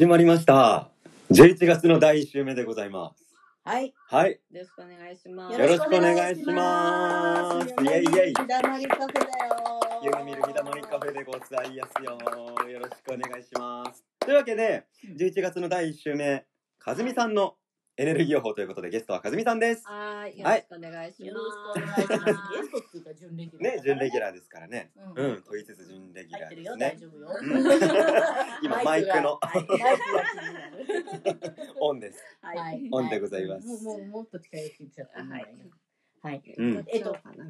[0.00, 0.88] 始まりました。
[1.30, 3.22] 11月の第1週目でございます。
[3.62, 3.92] はい。
[4.08, 4.40] はい。
[4.50, 5.60] よろしくお願いします。
[5.60, 7.84] よろしくお願いします。
[7.84, 8.32] イエイイエイ。
[8.32, 10.00] ひだまりカフェだよ。
[10.02, 12.18] 夢見る日だまりカフェでございますよ。
[12.70, 14.02] よろしくお願いします。
[14.20, 14.86] というわけで
[15.18, 16.46] 11月の第1週目
[16.78, 17.56] かずみさんの
[18.00, 21.40] エネルギー予報ということでゲストはかずみさんですはい、よろしくお願いしよま
[21.76, 21.84] す。
[21.84, 22.50] ろしくお願いします。
[22.56, 23.74] ゲストっていうか準レギュラー。
[23.76, 25.22] ね準レギュラーですからねう。
[25.22, 26.76] うんん問いつつ準レギュ入ってるよ。
[26.78, 27.28] ラーですね大丈夫よ。
[27.42, 31.52] うん 今マイクのはいマイクが気になる。
[31.78, 32.88] オンですはい。
[32.90, 35.22] オンでございますもうもうもっと近寄ってきちゃった。
[35.22, 35.46] はい
[36.22, 36.42] はい。
[36.58, 36.84] うん。
[36.88, 37.16] えっと。
[37.16, 37.46] え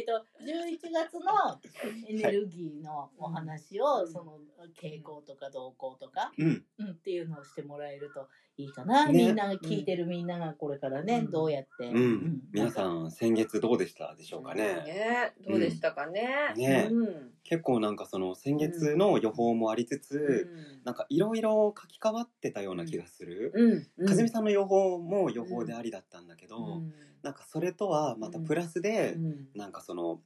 [0.00, 1.60] っと11月の
[2.08, 4.38] エネルギーのお話をその
[4.80, 6.32] 傾向とか動向とか。
[6.36, 6.64] うん。
[6.78, 9.12] うん、っていうのをしてもらえるといいかな、ね。
[9.12, 11.30] みんなが聞いてるみんながこれからね、うん。
[11.30, 12.42] どうやって、うん。
[12.52, 12.72] 皆ん。
[12.72, 14.62] さん先月どうでしたでしょうかね？
[14.84, 16.52] ね、どうでしたかね？
[16.56, 16.88] ね。
[16.90, 17.30] うん。
[17.44, 20.48] 結構なんかその先月の予報もありつつ
[20.84, 23.52] なんかいろいろ書き換わってたような気がする。
[23.98, 24.06] うん。
[24.06, 26.92] かずみさんの予報も予報でありだったんだけど、うん。
[27.22, 29.48] なんかそれとはまたプラスで、うん。
[29.54, 30.20] なんかその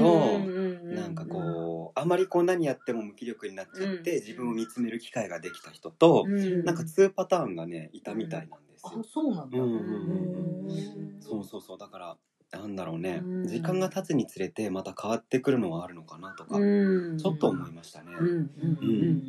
[0.45, 4.19] うんなんかこうあまりこう何やっても無気力になっちゃって、うん。
[4.21, 6.63] 自分を見つめる機会ができた人と、うん。
[6.63, 9.03] なんか2パターンがねいたみたいなんですあよ。
[9.03, 11.21] そうなんだ、うんうんうんうん。
[11.21, 11.77] そうそうそう。
[11.77, 12.17] だから
[12.51, 13.47] なんだろうね、うん。
[13.47, 17.17] 時間が経つにつれてまた変わってくるのはあるのかなとか、うん。
[17.17, 18.05] ちょっと思いましたね。
[18.17, 19.21] うん。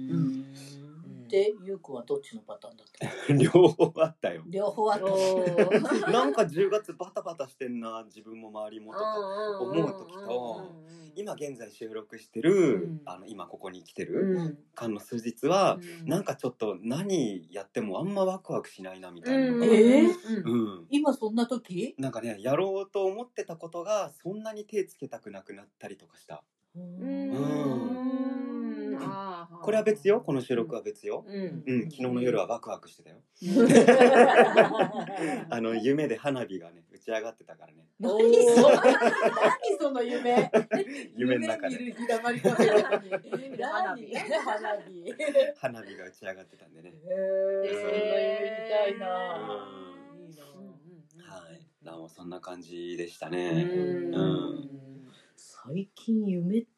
[1.28, 2.86] でゆうくんはどっちのパターンだっ
[3.26, 3.32] た？
[3.34, 4.42] 両方あったよ。
[4.48, 5.06] 両方あった。
[6.10, 10.72] なんか10月バタバタしてんな自分も周りもとか思う時と
[11.14, 12.52] 今現在収録してる、
[12.84, 13.00] うん。
[13.04, 14.58] あの今ここに来てうるん。
[14.74, 16.08] 間の数日は、うん。
[16.08, 19.52] なんかちょっと何やってもあんまワクワクしないなみたいな。
[19.52, 20.44] のが、えー？
[20.44, 20.86] うん。
[20.90, 21.94] 今そんな時？
[21.98, 26.44] なんかねやろうと思ってたことがそんなに手つけたくなくなったりとかした。
[26.76, 28.27] ううん
[29.46, 30.20] これは別よ。
[30.20, 31.62] この収録は別よ、うん。
[31.66, 33.16] うん、昨日の夜はワクワクしてたよ。
[35.50, 37.86] あの夢で花火がね打ち上がってたからね。
[38.00, 38.18] 何
[38.54, 38.82] その何
[39.78, 40.50] その夢？
[41.16, 41.92] 夢の中で。
[41.92, 42.56] 花火花
[43.96, 44.16] 火へ
[45.56, 46.94] 花火が打ち上がってたんでね。
[47.04, 47.88] えそんな
[48.20, 49.06] 夢見たいな。
[50.14, 50.20] うん。
[50.20, 50.28] いい
[51.16, 51.24] な。
[51.24, 51.60] はい。
[51.84, 54.14] だからもうそんな感じでしたうねん。
[54.14, 54.68] うん。
[55.36, 56.68] 最近夢って、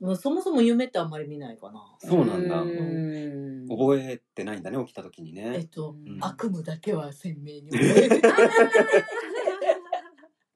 [0.00, 1.82] まあ、そもそも夢ってあんまり見ないかな。
[1.98, 2.60] そうなんだ。
[2.62, 3.68] うん。
[3.68, 5.52] 覚えてないんだね起きた時にね。
[5.54, 6.18] えっと、うん。
[6.20, 8.22] 悪夢だけは鮮明に覚えてる。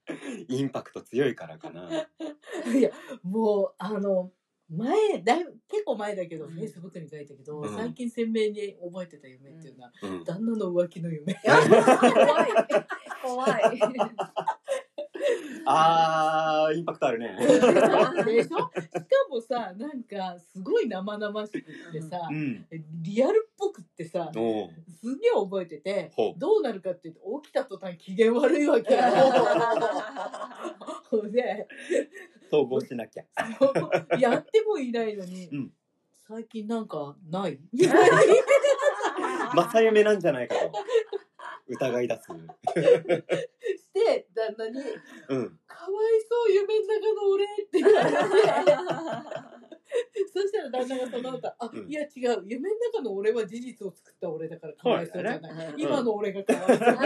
[0.48, 1.88] インパクト強いからかな。
[2.74, 2.90] いや
[3.22, 4.32] もうあの
[4.68, 6.52] 前だいぶ結構前だけど、うん。
[6.52, 7.74] フェイスブックに書いたけど、うん。
[7.74, 10.24] 最近鮮明に覚えてた夢っていうのは、うん。
[10.24, 11.34] 旦那の浮気の夢。
[11.34, 11.58] 怖
[12.46, 12.48] い。
[13.22, 13.78] 怖い。
[15.66, 17.36] あー、インパクトあるね。
[18.24, 18.48] でしょ？
[18.48, 18.70] しか
[19.28, 22.66] もさなんかすごい生々しくってさ、うん。
[23.02, 24.70] リアルっぽくってさおう
[25.00, 29.00] すげえ覚えててほうどうなるかっていうと起きた途端機嫌悪いわけよ。
[31.30, 31.66] で
[32.52, 33.24] 統合しなきゃ。
[34.18, 35.70] やってもいないのに、うん
[36.32, 37.58] 最近なんかない？
[39.54, 40.72] 正夢なんじゃないかと。
[41.70, 42.22] 疑い出す。
[42.26, 42.32] し
[43.92, 44.80] て旦那に
[45.28, 45.58] うん。
[45.66, 48.16] 「かわいそう夢の中の俺」って言われて
[50.32, 51.88] そしたら旦那がその後あ、うん。
[51.88, 52.42] いや違う。
[52.46, 56.96] 夢の中の俺は事実を作った俺だからかわいそうじゃない、そう今の俺がかわいそう、そんな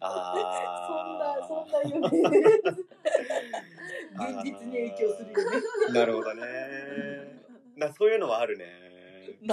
[0.00, 2.08] あそんな夢。
[4.14, 5.94] 現実に影響する夢ー。
[5.94, 6.42] なるほどね。
[7.76, 8.93] なそういうのはあるね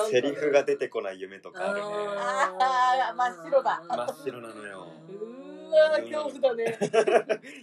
[0.09, 1.81] セリフが出てこない夢とかあるね。
[1.85, 3.15] あー。
[3.15, 3.83] 真っ白だ。
[3.87, 4.87] 真っ白なのよ。
[5.09, 6.77] うわー恐怖だね。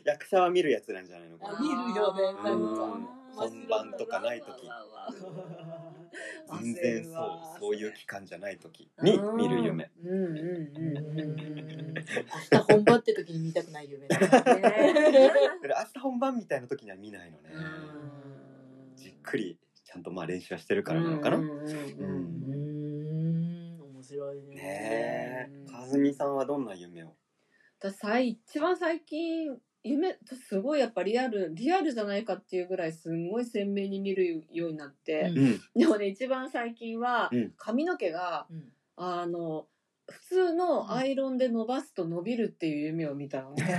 [0.05, 1.39] 役者は見るやつなんじゃないの？
[1.39, 2.23] か見るよね。
[2.43, 2.61] なん。
[2.63, 2.83] うんか
[3.37, 4.69] 本番とかない時。
[6.63, 7.15] 全然そう
[7.61, 9.91] そういう期間じゃない時に見る夢。
[10.05, 11.95] うんうんうんうん。
[11.95, 17.51] 明日本番って時に見たくない夢 明日本番みたいな時には見ないのね。
[18.97, 19.57] じっくり
[19.91, 21.39] ちゃんとまあ練習はしてるからなのかな。
[21.39, 23.81] うんうんうんうーん。
[23.81, 24.55] 面白いね。
[24.55, 25.71] ねえ。
[25.71, 27.17] かずみさんはどんな夢を？
[27.81, 30.19] 私一番最近夢
[30.51, 35.61] すごいやっぱリアルリアルじゃないかっていうぐらいすんごい鮮明に見るようになって、うんうん。
[35.75, 37.55] でもね一番最近はうん。
[37.57, 38.65] 髪の毛がうん。
[38.97, 39.69] あの
[40.09, 43.79] 普通のアイロンで伸ばすと伸びるっていう夢を見たのね。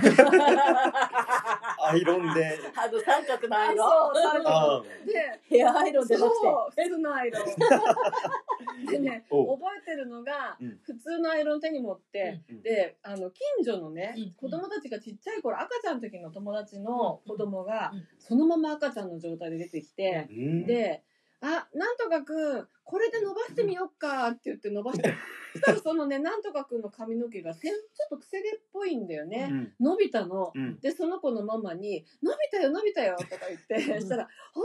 [1.82, 2.56] アイロンで。
[2.76, 4.14] あの三角のアイロン？
[4.14, 4.48] そう三角。
[4.48, 6.36] あでヘアアイロンじゃなくて。
[6.36, 7.44] そう普通のアイロン。
[8.86, 10.78] でねお覚えてるのが、うん。
[10.84, 12.62] 普通のアイロン手に持って、うん。
[12.62, 14.32] であの近所のね、うん。
[14.34, 18.06] 子供たちがちっちゃい頃赤ちゃんの時の友達の子供が、うん。
[18.20, 20.64] そのまま赤ちゃんの状態で出てきて、うん。
[20.64, 21.02] で
[21.42, 25.14] 「あなんとかくんこれで伸ばしてみよっか」って言って伸ばして。
[25.54, 29.74] そしたらそのねなんとかくんの髪の毛がせんちょっとくせ毛っぽいんだよね、うん。
[29.80, 30.52] 伸びたの。
[30.54, 30.78] うん。
[30.80, 34.00] でその子のママに「伸びたよ伸びたよ」とか言って、うん。
[34.00, 34.64] そしたら「本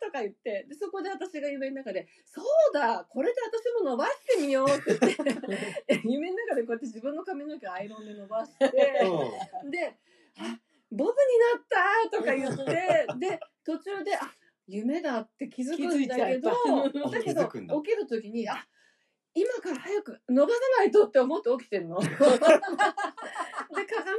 [0.00, 0.66] 当だ!」とか言って。
[0.68, 6.00] でそこで私が夢の中で「そうだこれで私も伸ばしてみよう」って言って。
[6.04, 8.66] 夢の中でこうやって自分の髪の毛をアイロンで伸ばして。
[8.68, 9.96] で
[10.38, 10.58] 「あ
[10.90, 11.64] ボブになっ
[12.10, 13.06] た!」とか言って。
[13.18, 14.32] で途中で「あ
[14.66, 16.50] 夢だ」って気づくんだけど
[17.10, 17.48] だけど
[17.82, 18.66] 起きる時に「あ
[19.34, 21.98] 今から早く伸ばさないと」って思って起きてんの？
[22.04, 22.38] で鏡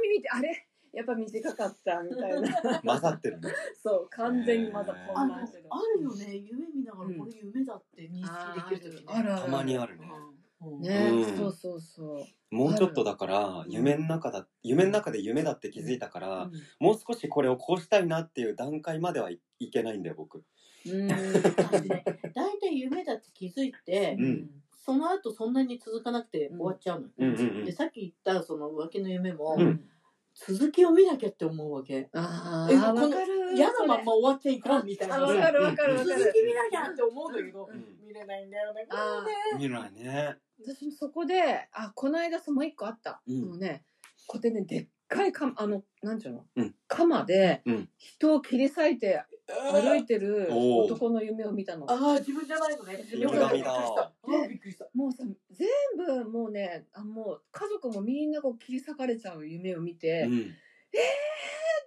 [0.08, 0.66] 見てあれ？
[0.92, 2.60] やっぱ短かったみたいな。
[2.82, 3.50] 混ざってるね。
[3.82, 6.36] そう完全にまだあ混の乱してるあるよね。
[6.36, 9.12] 夢見ながらこれ夢だって認識できる時ね。
[9.12, 9.42] あるある。
[9.42, 10.06] たまにあるね。
[10.08, 10.34] うん
[10.72, 11.36] ね、うん。
[11.36, 12.54] そうそうそう。
[12.54, 20.38] もうちょっとだから夢の中だ夢の中で夢だって気づいたから、うもう少しこれをこうしたいなっていう段階まではい、いけないんだよ僕。
[20.38, 21.12] ん。
[21.12, 22.04] あのね。
[22.34, 24.50] 大体夢だって気づいて、うん。
[24.84, 27.12] その後そんなに続かなくて終わっちゃうのよ。
[27.18, 27.64] うんうんうん。
[27.64, 29.88] でさっき言ったその浮気の夢も、うん。
[30.34, 32.08] 続きを見なきゃって思うわけ。
[32.12, 35.16] ああわかる嫌なまんま終わっちゃいかんみたいな。
[35.16, 38.06] あわかるわかるわか続るき見なきゃって思うんだけど、うん。
[38.06, 38.86] 見れないんだよね。
[38.90, 39.26] こあー。
[39.26, 39.68] れね。
[39.68, 43.44] 見ないね私もそこであこの間その一個あった、うん。
[43.46, 43.84] もうね
[44.26, 46.74] こうやってねでっかいかあのなんていうの、うん。
[46.88, 47.88] 鎌でうん。
[47.96, 50.92] 人を切り裂いて歩いてるおー。
[50.92, 51.84] 男の夢を見たの。
[51.90, 52.98] ああ自分じゃないのね。
[53.04, 54.02] 自分じゃないびっくりした。
[54.02, 54.86] あーびっくりした。
[54.94, 60.40] もうさ全部もうねあもう家族もみんなこう切り裂かれちゃう夢を見て、うん。
[60.40, 60.42] っ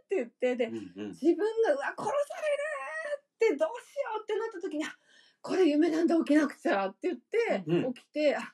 [0.10, 1.08] て言ってで、うんうん。
[1.10, 2.12] 自分がうわ殺さ
[3.42, 3.70] れるってどうしよ
[4.20, 4.90] うってなった時にあ
[5.42, 7.94] これ夢なんだ起きなくちゃって言って、うん。
[7.94, 8.54] 起きてあ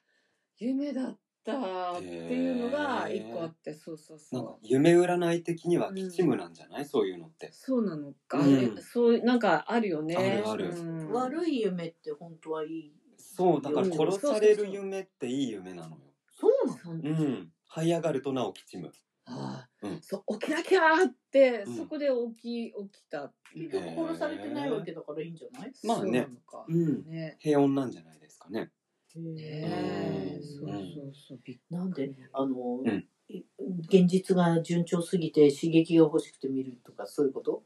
[0.57, 7.51] 夢だったっていうのが一個あってそうそうなんかそう夢占い的には吉夢なんじゃない、そういうのって。
[7.51, 8.53] そうなのか、うん。
[8.77, 10.15] えそうなんかあるよね。
[10.15, 10.69] あるある。
[10.69, 11.11] うん。
[11.11, 12.93] 悪い夢って本当はいい。
[13.17, 13.93] そうだからうん。
[13.93, 15.97] 殺される夢っていい夢なのよ。
[16.31, 16.79] そうなの。
[16.79, 17.51] そううん。
[17.75, 18.89] 這い上がるとなお吉夢
[19.25, 20.01] ああうん。
[20.01, 25.71] そう起きなきゃーって、うんそこで起き起きた結局殺されてないわけだからいいんじゃない？
[25.83, 26.03] まあね。
[26.03, 26.65] そうなのか。
[26.67, 27.05] うん。
[27.09, 27.35] ね。
[27.39, 28.71] 平穏なんじゃないですかね
[29.19, 31.39] ねそうそうそう
[31.73, 33.07] なんであの、うん。
[33.29, 33.43] い
[33.87, 37.63] 現実が順調すぎて刺激が欲しくて見るとかそういうこと？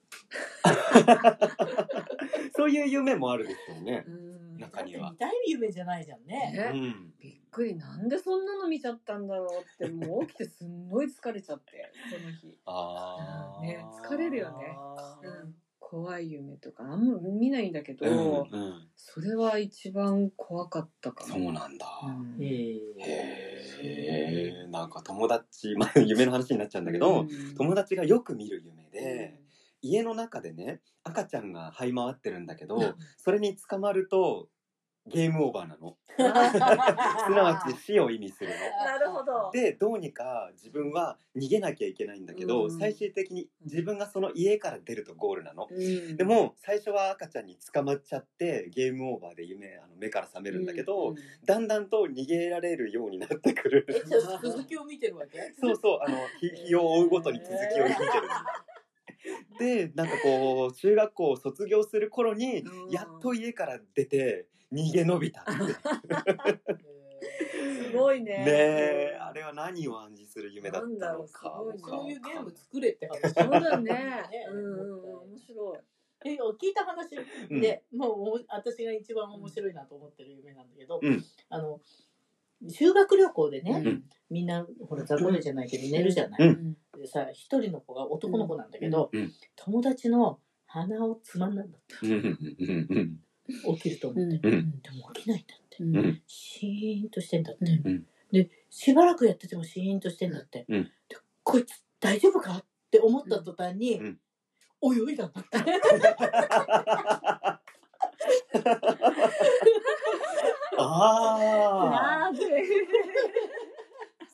[2.56, 4.06] そういう夢もあるでしょうね。
[4.08, 4.58] うん。
[4.60, 5.08] 中には。
[5.08, 6.54] だって見たい夢じゃないじゃんね。
[6.54, 6.72] ね。
[6.74, 7.14] うん。
[7.20, 7.76] びっくり。
[7.76, 14.78] なんでそんなの見ちゃったんだろうってもう起きてすんごい疲れちゃってその日、ああね疲れるよね
[15.90, 18.14] 怖い夢とかあんま見ないんだけど、うん
[18.60, 18.90] うん。
[18.98, 21.88] それは一番怖かったかも、そうなんだ。
[22.04, 22.44] うん。
[22.44, 22.82] へへ
[24.64, 24.68] え。
[24.68, 27.30] んか友達まあ夢の話になっちゃうんだけど、うん。
[27.56, 29.40] 友達がよく見る夢で、
[29.82, 34.50] 家の中でね赤ちゃんが這い回ってるんだけど、それに捕まると
[35.10, 35.98] ゲームオーバーなの。
[36.18, 38.56] すなわち死を意味するの。
[38.86, 39.52] なるほど。
[39.54, 42.80] でどうにか自分は逃げなきゃいけないんだけど、うん。
[42.80, 46.18] 最終的に自分がその家から出るとゴールなの、うん。
[46.18, 51.16] でも最初は赤ちゃんに捕まっちゃってゲームオーバーで夢あの目から覚めるんだけど、うん。
[51.46, 53.86] だんだんと逃げられるようになってくる。
[54.44, 55.54] 続きを見てるわけ？
[55.60, 58.08] そうそうあの日日を追うごとに続きを見てる
[59.60, 62.90] でなんかこう中学校を卒業する頃にうん。
[62.90, 65.52] やっと家から出て逃げ延びたって
[67.88, 68.32] すごいね。
[68.32, 71.80] ねえあれは何を暗示する夢だったのかなんだろうすごいね。
[71.84, 73.34] そういうゲーム作れって話。
[73.34, 73.94] そうだね。
[73.94, 74.30] ね。
[74.52, 75.32] うんうんうん。
[75.32, 75.80] 面白い。
[76.26, 77.16] え聞いた話。
[77.50, 81.24] で、もうもう私が一番面白いなと思ってる夢なんだけど、うん。
[81.50, 81.80] あの
[82.70, 84.04] 修学旅行でね、うん。
[84.30, 86.76] みんなほら雑魚寝じゃないけど寝るじゃない、うん。
[87.00, 89.22] でさ一人の子が男の子なんだけど、うん。
[89.22, 89.32] うん。
[89.56, 92.08] 友達の鼻をつまんだんだって。
[92.08, 92.38] うんうん
[92.90, 93.20] うん
[93.78, 94.54] 起きると思って、うん。
[94.54, 94.82] うん。
[94.82, 95.82] でも起きないんだって。
[95.84, 96.22] うんうん。
[96.28, 98.06] シーンとしてんだって、うん。
[98.32, 100.84] でしばらくやっててもシーンとしてんだって、うん。
[100.84, 100.90] で
[101.44, 102.58] こいつ大丈夫か？
[102.58, 104.20] って思った途端に、うん。
[104.84, 105.58] 泳いだんだって
[110.78, 112.32] ああ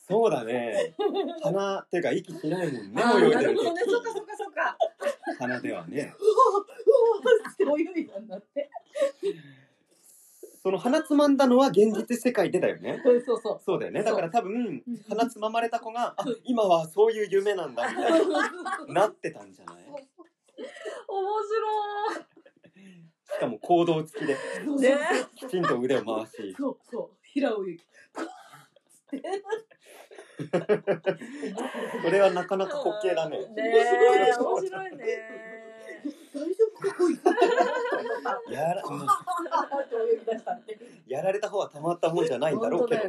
[0.06, 0.94] そうだね。
[1.42, 3.02] 鼻っていうか息しないもんね。
[3.02, 3.80] あー泳いでる時なるほどね。
[3.86, 4.76] そうかそうかそうか。
[5.38, 6.14] 鼻ではね。
[6.18, 8.70] うわーって泳いだんだって。
[10.62, 13.00] その鼻つまんだのは現実世界でだよね。
[13.04, 13.60] そうそう。
[13.64, 14.02] そうだよね。
[14.02, 14.52] だから多分
[14.86, 18.40] うん鼻つままれた子が、あ、今はそういう夢なんだみたいな
[18.88, 19.76] なってたんじゃない？
[19.86, 19.92] 面
[23.32, 24.38] しかも行動付きでね
[25.34, 27.10] きちんと腕を回し、そうそう。
[27.22, 27.80] 平泳ぎ。
[32.04, 33.38] それはなかなか滑稽だね。
[33.38, 33.92] ねえ、
[34.36, 35.04] 面白いね。
[36.34, 37.22] 大丈夫かこいつ。
[38.52, 38.82] やら。
[41.06, 43.02] やられた方はたまったもんじゃないんだろうけど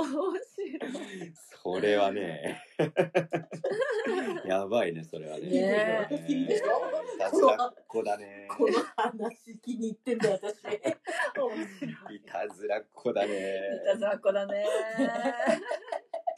[0.00, 1.32] 面白い。
[1.62, 2.60] それはね
[4.44, 6.82] やばいねそれはねねえいいでしょ
[7.18, 10.64] 脱落子だねこの話気に入ってんだよ私。
[10.66, 12.16] 面白い。
[12.16, 14.66] いたずらっ子だねいたずらっ子だね。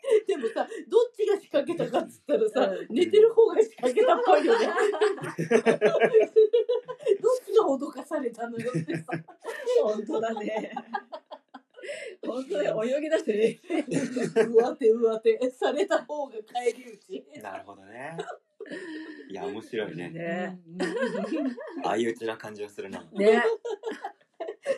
[0.26, 4.66] でもさ、どっちが仕掛けたかっつったらさう、寝てる方が仕掛けたっぽいよね。
[4.68, 5.70] どっ
[7.44, 9.04] ちが脅かされたのよってさ。
[9.82, 10.73] 本当だね。
[12.24, 13.60] 本当だ泳ぎ出してね。
[14.52, 15.50] 上手上手。
[15.50, 17.24] された方が返り討ち。
[17.42, 18.16] なるほどね。
[19.30, 20.10] いや面白いね。
[20.10, 20.58] ね。
[21.82, 23.04] 相打ちな感じがするな。
[23.12, 23.42] ね。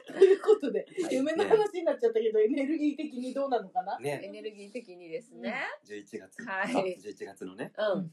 [0.06, 3.98] ということで、夢の話になっちゃったけど、エネルギー的にどうなのかな？
[4.00, 5.54] エねネルギー的にですね。
[5.88, 6.42] 11月。
[6.44, 6.96] はい。
[6.96, 7.72] あ11月のね。
[7.76, 8.10] うん。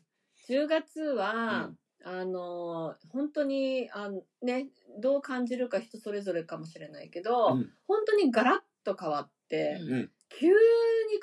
[0.48, 4.68] 10月うはん、あの本当にあのね
[5.00, 7.72] どう感じるか人それぞれかもしれないけど、うん。
[7.88, 9.80] 本当にガラッと変わって、
[10.30, 10.54] 急に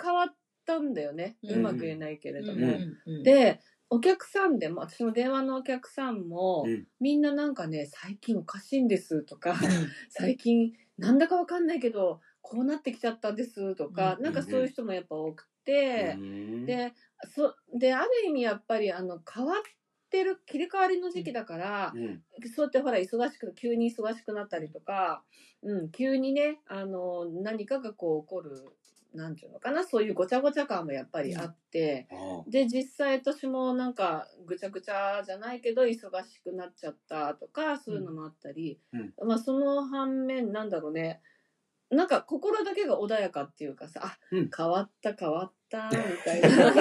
[0.00, 0.34] 変わっ
[0.66, 2.78] たんだよね、ううんまく言えないけれども。
[3.06, 3.22] うん。
[3.22, 3.60] で
[3.92, 6.86] お客さんでも私の電話のお客さんも、うん。
[7.00, 9.56] みんななんかね最近おかしいんですとか
[10.10, 14.24] 最近なんだかわかんないけどこうなってきちゃったんですとか、うん。
[14.24, 16.14] なんかそういう人もやっぱ多くて。
[16.18, 16.66] うん。
[16.66, 16.92] で
[17.34, 19.62] そである意味やっぱりあの変わっ
[20.10, 22.22] てる切り替わりの時期だから、うん。
[22.54, 25.22] そうやってほら忙しく急に忙しくなったりとか、
[25.62, 28.50] うん、急にねあの何かがこう起こる
[29.14, 39.28] なんていうのかなそういうごちゃごちゃ感もやっぱりあって、あで実際私もなんかぐちゃぐちゃじゃないけど忙しくなっちゃったとかそういうのもあったり、うん。
[39.28, 41.20] まあその反面なんだろうね。
[41.90, 44.50] なんか心だけが穏やかっていうかさあ、うん。
[44.56, 46.72] 変わった変わった みたいな。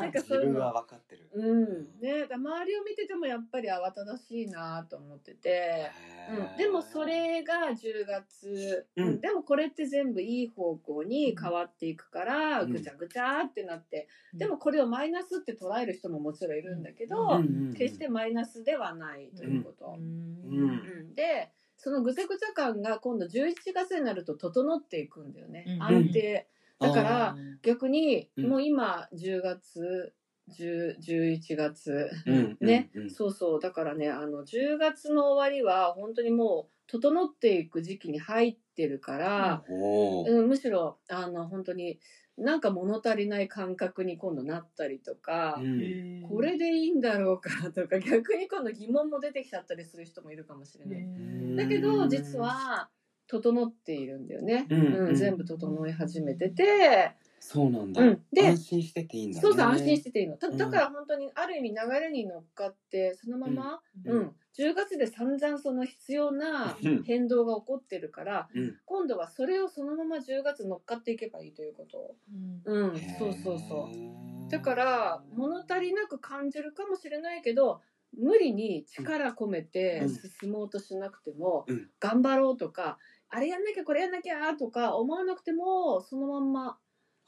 [0.00, 0.60] なんかそういうの。
[0.60, 1.28] は分かってる。
[1.32, 2.00] うん。
[2.00, 5.90] ね、だ周りを見ててもやっぱり慌ただしいなと思ってて、
[6.30, 9.08] うん、でもそれが10月、うん。
[9.08, 9.20] うん。
[9.20, 12.72] でもこれって全部いい方向に変わっていくから、うん。
[12.72, 19.96] ぐちゃぐちゃってなって、でもこれをマイナスって捉える人ももちろんいるんだけど、うんうんうん決してマイナスではないということ。
[19.96, 20.00] うん。
[20.00, 20.66] う
[21.02, 21.14] ん。
[21.14, 25.82] でそのぐちゃぐちゃ感が今度11月になると整っていくんだよね、うん。
[25.82, 26.46] 安定
[26.80, 28.48] だからあ逆にうん。
[28.48, 30.14] もう今10月
[30.58, 33.10] 10 11月うんね、うんうん。
[33.10, 33.60] そうそう。
[33.60, 40.48] だからねあの10月の終わりは本当にもう整っていく時期に入ってるから、うん。
[40.48, 42.00] むしろあの本当に
[42.36, 46.22] なんか物足りない感覚に今度なったりとか、うん。
[46.28, 51.02] これでいいんだろうかとか逆に今度疑問も出てきちゃったりする人もいるかもしれない。
[51.02, 52.88] んだけど実は
[53.30, 58.02] 整っているんだよね、うんうん全部整い始めてて、そうなんだ。
[58.02, 58.22] うん。
[58.32, 59.40] で安心してていいんだね。
[59.40, 60.36] そうそう安心してていいの。
[60.36, 60.56] たうん。
[60.58, 64.34] だから本当にある意味流れに乗っかってそのまま、うん。
[64.58, 68.76] 10月で散々その必要なうん変動が起こってるから、うん。
[68.84, 72.16] 今度はそれをそのまま10月乗っかっていけばいいということ。
[72.64, 73.00] うん。
[73.18, 74.50] そうそうそう。
[74.50, 77.80] だから物足りなく感じるかもしれないけど
[78.18, 80.08] 無理に力込めてうん。
[80.40, 81.88] 進もうとしなくても、うん。
[82.00, 82.98] 頑張ろうとか
[83.30, 86.78] あれやんなきゃこれやんなきゃとか思わなくてもそのまんま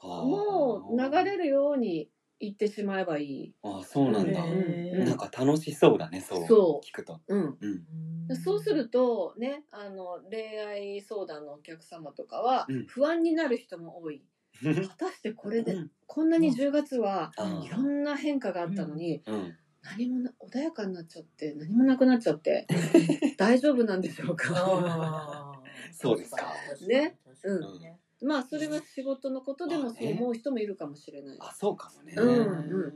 [0.01, 3.55] もう流れるように行ってしまえばいい。
[3.63, 4.41] あーそうなんだ。
[5.05, 6.85] なんか楽しそうだねそうそう。
[6.85, 7.21] 聞くと。
[7.27, 7.57] うん、
[8.29, 8.35] うん。
[8.35, 12.85] そうするとねあの恋愛相談のお客様とかはうん。
[12.87, 14.23] 不安になる人も多い。
[14.61, 15.91] 果たしてこれでうん。
[16.05, 19.55] こんなに10月はあいろんな変化があったのに、うん。
[19.83, 22.67] 何もな穏やかになっちゃって何もなくなっちゃって
[23.37, 25.52] 大丈夫なんでしょうか？
[25.93, 26.53] そうですか。
[26.87, 27.17] ね。
[27.25, 27.79] 確かに。
[27.79, 32.13] ねまあそれは仕事のことでもそう思う人もいるかもしれない、あそうかもね。
[32.15, 32.93] うんうん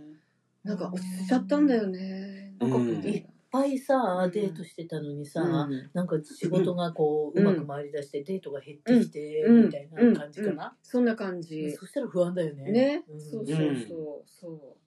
[0.63, 3.01] なんか落ち着いちゃったんだよね、うんなん。
[3.01, 5.89] かいっぱいさデートしてたのにさ、うん。
[5.93, 9.63] なんか仕事がこう、ううんまく回り出してデートが減ってきて、うん。
[9.65, 11.71] みたいな感じかな、そんな感じ。
[11.71, 12.71] そしたら不安だよね。
[12.71, 13.21] ね、うん。
[13.21, 14.29] そうそうそう。
[14.29, 14.77] そう。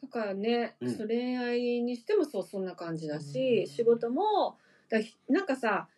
[0.00, 0.96] だからね、うん。
[0.96, 3.66] そう恋愛にしてもそうそんな感じだし、うん。
[3.66, 4.56] 仕事も
[4.88, 5.88] だひなんかさ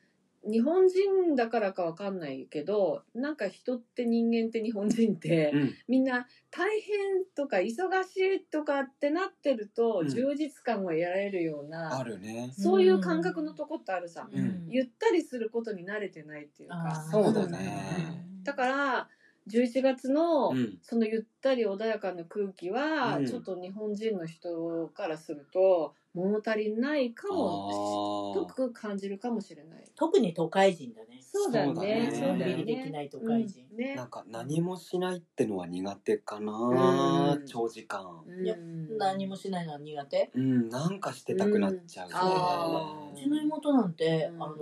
[0.45, 5.75] 日本人だからかわかんないけどなんか人って人間って日本人って、うん。
[5.87, 7.69] みんな大変とか忙
[8.05, 10.09] しいとかってなってると、うん。
[10.09, 11.69] 充実感を得られるようあ
[11.99, 12.53] な、るね。
[12.57, 14.67] そういう感覚のとこってあるさ、うん。
[14.69, 17.07] ゆったりすることに慣れてないっていうか。
[17.11, 18.25] そうだね。
[18.43, 18.55] だ。
[18.55, 19.09] から
[19.49, 20.79] 11月の、うん。
[20.83, 23.27] そのゆったり穏やかな空気は、うん。
[23.27, 29.85] ちょっと日本人の人からすると物足りないかもあとく感じるかもしれない。
[29.95, 31.19] 特に都会人だね。
[31.23, 32.11] そうだよね。
[32.13, 32.91] そうだねびりできね。
[32.91, 33.65] ない都会人。
[33.71, 38.55] うんねーなんか何もしないってのは苦手かな、うん長時間うんいや
[38.99, 40.31] 何もしないのは苦手。
[40.35, 44.57] うんなんかしてたくなっちゃうね、あうちの妹なんて、うんあの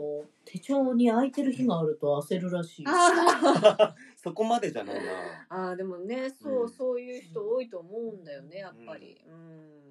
[0.45, 2.85] 手帳に空いてる日があると焦るらしい。
[2.87, 5.01] あ そこまでじゃないな
[5.49, 9.21] あーでもねそう、うんそういう人多いと思うんだよねやっぱり。
[9.29, 9.90] なんか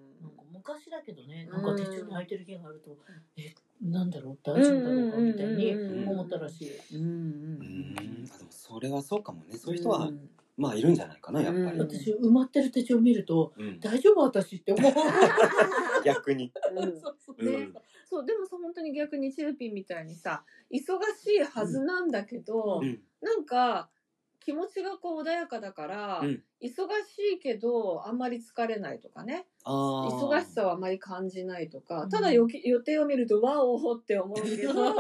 [0.60, 1.64] 昔だけどね、うん。
[1.64, 2.98] なんか手帳に空いてる日があると、
[3.38, 5.74] え、なんだろう、大丈夫だろうかみたいに
[6.06, 6.78] 思ったらしい。
[6.96, 8.26] うんうんうん。
[8.34, 9.58] あでもそれはそうかもね。
[9.58, 10.30] そういう人は、うん。
[10.58, 11.88] まあいるんじゃないかなやっぱり、うん。
[11.88, 13.80] 私、埋まってる手帳見ると、うん。
[13.80, 14.94] 大丈夫私って思う。
[16.04, 16.92] 逆に、うん。
[17.00, 17.44] そうそうう。
[17.44, 17.46] ん。
[17.46, 17.70] ね
[18.10, 23.04] そうでもさ本当に逆にチルピンみたいにさ忙しいはずなんだけど、うん。
[23.22, 23.92] なんか
[24.40, 26.44] 気持ちがこう穏やかだから、うん。
[26.60, 32.10] 忙しいけどあんまり疲れないとかね忙しさはあまり感じないとかうん。
[32.10, 34.94] ただ予期予定を見るとわおって思うけど うわ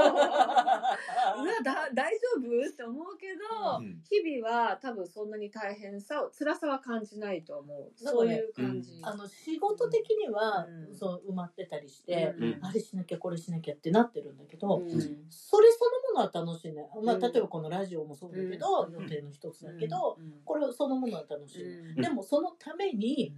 [1.63, 2.67] だ大丈夫？
[2.67, 3.39] って思うけど、
[3.79, 4.01] うん。
[4.09, 8.03] 日々は多分そんなに大変さを辛さは感じないと思う。
[8.03, 8.25] なんかね。
[8.25, 8.99] そういう感じ。
[9.01, 10.95] あの仕事的には、うん。
[10.95, 12.59] そう埋まってたりして、うん。
[12.61, 14.89] あれしなきゃこれしなきゃってなってるんだけど、うん。
[15.29, 18.93] それそのものは楽しいね、まあ、うん例えばこのラジオもそうだけど、うん。
[18.93, 20.41] 予定の一つだけど、うん。
[20.43, 22.01] これそのものは楽しい、うん。
[22.01, 23.33] でもそのために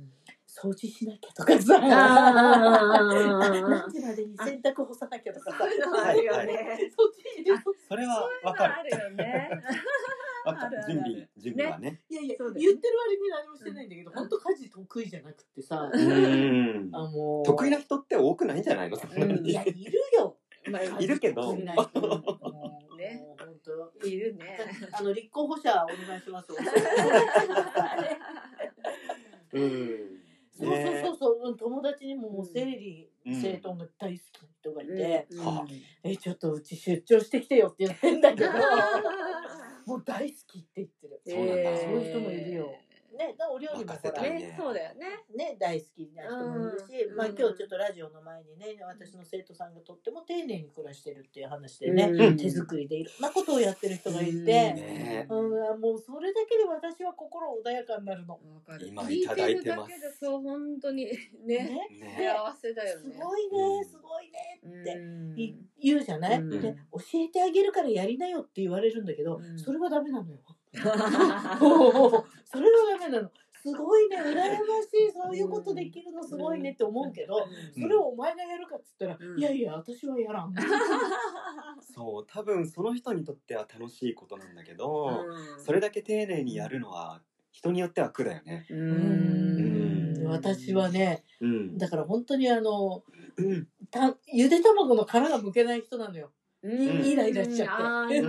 [0.51, 1.89] 掃除しなきゃとかさ、何
[3.89, 6.91] 時までに洗濯干さなきゃとかさ、そういうのあるよね。
[7.88, 8.74] それはわかる。
[8.74, 9.50] あるよね。
[10.88, 12.01] 準備準備はね。
[12.10, 16.89] いやいや、言ってる割に何もしてないんだけど、本当家事得意じゃなくってさ、うん。
[16.91, 19.45] あもう得意な人って多くないんじゃないの、うん。
[19.45, 20.36] いやいるよ。
[20.69, 21.56] まあいるけど。
[21.56, 21.89] ね 本
[24.02, 24.06] 当。
[24.06, 24.60] いるね。
[24.91, 26.49] あの立候補者お願いします。
[29.54, 30.21] うん
[30.62, 35.65] そうそうそうそう、友達にももう整理うん整頓が大好きな人がいて、うんは
[36.04, 38.49] えちょっとうち出張してきてよって言ってんだけど、
[39.86, 41.21] もう大好きって言ってる。
[41.25, 42.75] そうなんだそういう人もいるよ。
[43.17, 45.25] ね、お料理もほら任せたいね、そうだよね。
[45.36, 46.70] ね大好きな人も
[47.21, 52.38] まあ今日ちょっとラジオの前にね私の生徒さんがとっても丁寧に暮らしてるっていう話でね、うん。
[52.38, 55.27] 手作りでいろんなことをやってる人がいて、ね。
[55.29, 58.34] うんもうそれだけで私は心穏やかになるの。
[58.34, 58.88] わかる。
[58.88, 59.91] 今いただいてます。
[59.91, 61.12] 聞いるだけでそう本当にね
[61.45, 61.57] ね。
[61.99, 62.17] ね。
[62.17, 63.13] 幸せだよね。
[63.13, 66.49] すごいねすごいねって言うじゃない、うん。
[66.49, 69.60] で教えてあげるからやりなよって言われるんだけど、うん。
[69.60, 70.39] それはダメなのよ。
[70.73, 70.81] そ
[72.60, 73.31] れはダメなの。
[73.62, 74.41] すごいね 羨ま
[74.82, 79.39] しいそういうことできるのすごいねって思うけど、それをお前がやるかっつったら、うん。
[79.39, 80.54] いやいや私はやらん。
[81.82, 85.63] そう多分その人にとっては楽しいことなんだけど、うん。
[85.63, 87.21] それだけ丁寧にやるのは
[87.52, 88.65] 人によっては苦だよね。
[88.69, 90.24] ううん。
[90.24, 91.78] ん私はねうん。
[91.78, 93.04] だから本当にあの
[93.38, 93.67] うん。
[93.91, 96.32] たゆで卵の殻がむけない人なのよ。
[96.63, 97.06] うん。
[97.06, 98.21] イライラしちゃって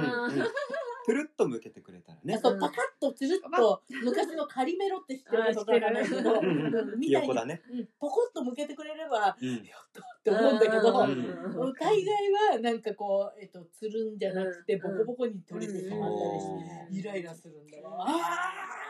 [1.04, 2.38] トゥルッと向けてくれたらね。
[2.38, 7.62] そうパカッとつるっと昔のカリメロって知ってるかどうかないけど、ね。
[7.70, 9.54] うんポコッと向けてくれればうん。
[9.56, 9.62] やっ
[9.92, 11.74] たって思うんだけど、うん。
[11.74, 14.98] 大概はなんかこう、えっと、つるんじゃなくてボうん。
[14.98, 16.96] コボコに取れてしまったりして、うん。
[16.96, 18.04] イライラするんだわ。
[18.08, 18.12] あ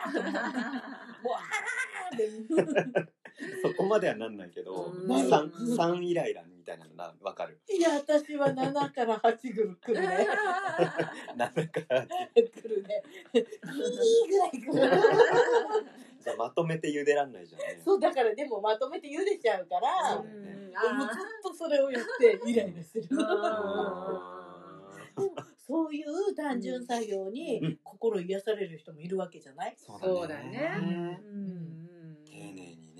[0.07, 3.13] ーもうあーって
[3.61, 7.59] そこまではなんないけどうん、三三イライラみたいなのなわかる。
[7.69, 10.27] いや私は7から8ぐる来るね。
[11.35, 13.03] なんだから来るね
[13.33, 13.43] いい
[14.29, 14.73] ぐらい来る。
[16.23, 17.81] じゃあまとめて茹でらんないじゃんね。
[17.83, 20.71] そうだからでもまとめて茹でちゃうからそうね。
[20.97, 23.07] もうずっとそれをやってイライラする。
[25.65, 31.17] そういう単純作業に心癒される人もいるわけじゃない、そうだね。
[31.23, 31.82] うん。
[31.82, 31.82] 丁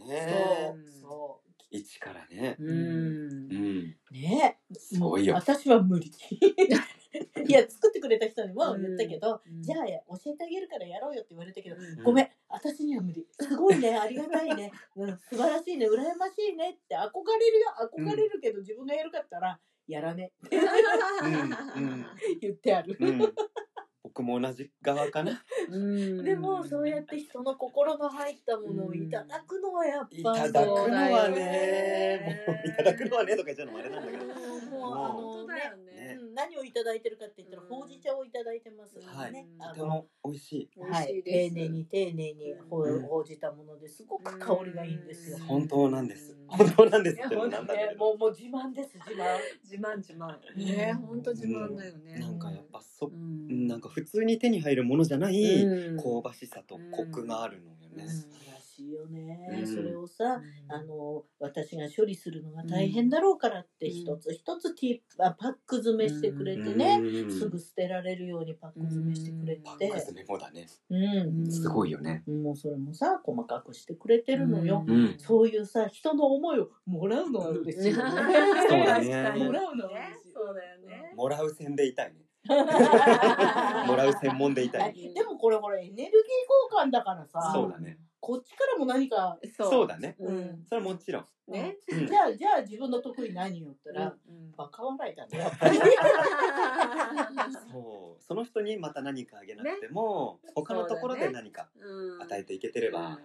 [0.07, 0.75] 寧にそね。
[0.75, 1.01] う。
[1.01, 2.55] そ一からね。
[2.59, 2.69] うん。
[2.69, 3.95] うん。
[4.11, 4.59] うね。
[4.73, 5.33] すごいよ。
[5.35, 6.11] 私は無理。
[7.47, 9.61] いや作ってくれた人にも言ったけど、うん。
[9.61, 12.03] じゃあ教えてあげるからやろうよって言われたけど、うん。
[12.03, 13.27] ごめん私には無理。
[13.39, 17.67] すごいねありがたいね、うん、素晴らしいね羨ましいねって憧れるよ。
[17.95, 20.31] 憧れるけど、自分がやるかったらやらね。
[22.41, 22.97] 言ってある。
[24.03, 25.41] 僕も同じ側かな。
[25.69, 30.73] うんでもそうやって人の心の入ったものをいただくのはやっぱいただくの
[31.13, 34.23] はね、もういただくのはねとか言っちゃうのもあれなんだけど。
[34.73, 36.15] もうあ本のねね。
[36.15, 37.67] ねうん何をいただいてるかって言ったら、うん。
[37.67, 38.99] ほうじ茶をいただいてます。
[39.05, 39.47] はいね。
[39.57, 40.79] うんあのとても美味しい。
[40.79, 43.01] はい、丁寧に丁寧にほううん。
[43.03, 45.37] ほうじたものですごく香りがいいんですよ。
[45.37, 45.43] うん。
[45.43, 46.31] 本当なんです。
[46.31, 46.57] うん。
[46.57, 47.35] 本当なんですって。
[47.35, 49.25] なんだけ、どもうもう自慢です自慢。
[49.63, 50.37] 自慢自慢。
[50.57, 52.15] ね本当自慢だよね。
[52.19, 53.67] なんかやっぱそ、うん。
[53.67, 55.97] なんか普通に手に入るものじゃないうん。
[55.97, 58.05] 香ばしさとコクがあるのよね。
[58.83, 59.47] しいよね。
[59.59, 70.67] うんそれをさ、あの私が処理するのが大変だろうからって、うん一つ一つティーあパック詰めしてくれてね、うんすぐ捨てられるようにパック詰めしてくれて、パック詰めもだね。
[70.89, 72.23] うん、すごいよね。
[72.27, 74.83] もうそれもさ細かくしてくれてるのよ。
[74.85, 75.15] うん。
[75.17, 78.11] そういうさ人の思いをもらうのは嬉しいよね。
[78.69, 80.33] そうだねもらうのは嬉しい。
[80.33, 82.23] そうだよねもらう線でいたいね。
[83.87, 85.13] もらう専門でいたはいい。
[85.13, 87.97] でもこれこれエネルギー交換だからさ、そうだね。
[88.25, 90.15] こっちからも何か、そうだね。
[90.17, 91.25] うんそれはもちろん。
[91.45, 95.77] ねうんじゃあじゃあ自分の得意何よったら、うんバカ笑いだねやっぱり。
[97.69, 98.23] そう。
[98.23, 103.17] その人にまた何かあげなくても、他のところで何かうん与えていけてれば、バ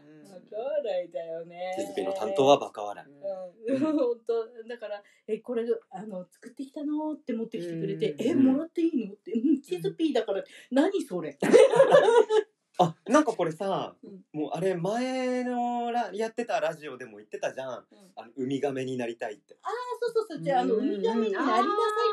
[0.50, 1.76] カ笑いだよね。
[1.78, 3.72] チズピの担当はバカ笑い。
[3.72, 11.38] うん、本当だから「えこれあの作ってきたの?」って持ってきてくれて「うんえもらっていいの?」って「うんチズピーだから何それ?」
[12.78, 17.70] あ、なんかこれさうん、もうあれ前のラやってたラジオでも言ってたじゃん。
[18.16, 19.56] あのウミガメになりたいって。
[19.62, 19.68] あ
[20.00, 20.42] そうそうそう。
[20.42, 20.88] じゃああのうん。
[20.88, 21.64] ウミガメになりなさいっ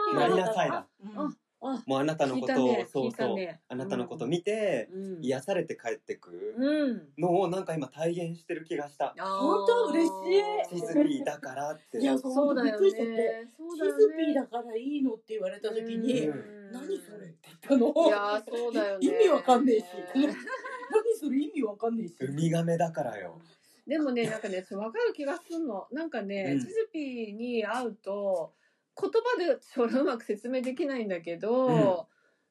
[0.05, 0.35] て言われたな。
[0.35, 0.87] りなさいだ。
[1.03, 1.44] うんああ
[1.85, 3.59] もうあなたのことを、ねそうそう、ね。
[3.67, 6.55] あなたのこと見て、うん癒されて帰ってく。
[6.57, 7.01] うん。
[7.17, 9.13] のをなんか今体現してる気がした。
[9.17, 10.09] 本当嬉し
[10.75, 10.79] い。
[10.79, 11.99] チズピーだからって。
[11.99, 18.07] いやそそううびっだよくりしちゃってね「チズピーだからいいの?」って言われた時にうん「何それ?」って言ったの。
[18.07, 19.07] いやーそうだよね。
[19.07, 19.85] 意味わかんねえし。
[20.15, 20.33] 何
[21.19, 22.15] それ意味わかんねえし。
[22.19, 23.41] ウミガメだからよ。
[23.87, 25.87] でもねなんかね分かる気がすんの。
[25.91, 26.59] なんかね、うん。
[26.59, 28.64] チズピーに会うと言
[28.95, 32.07] 葉でそれうまく説明できないんだけど、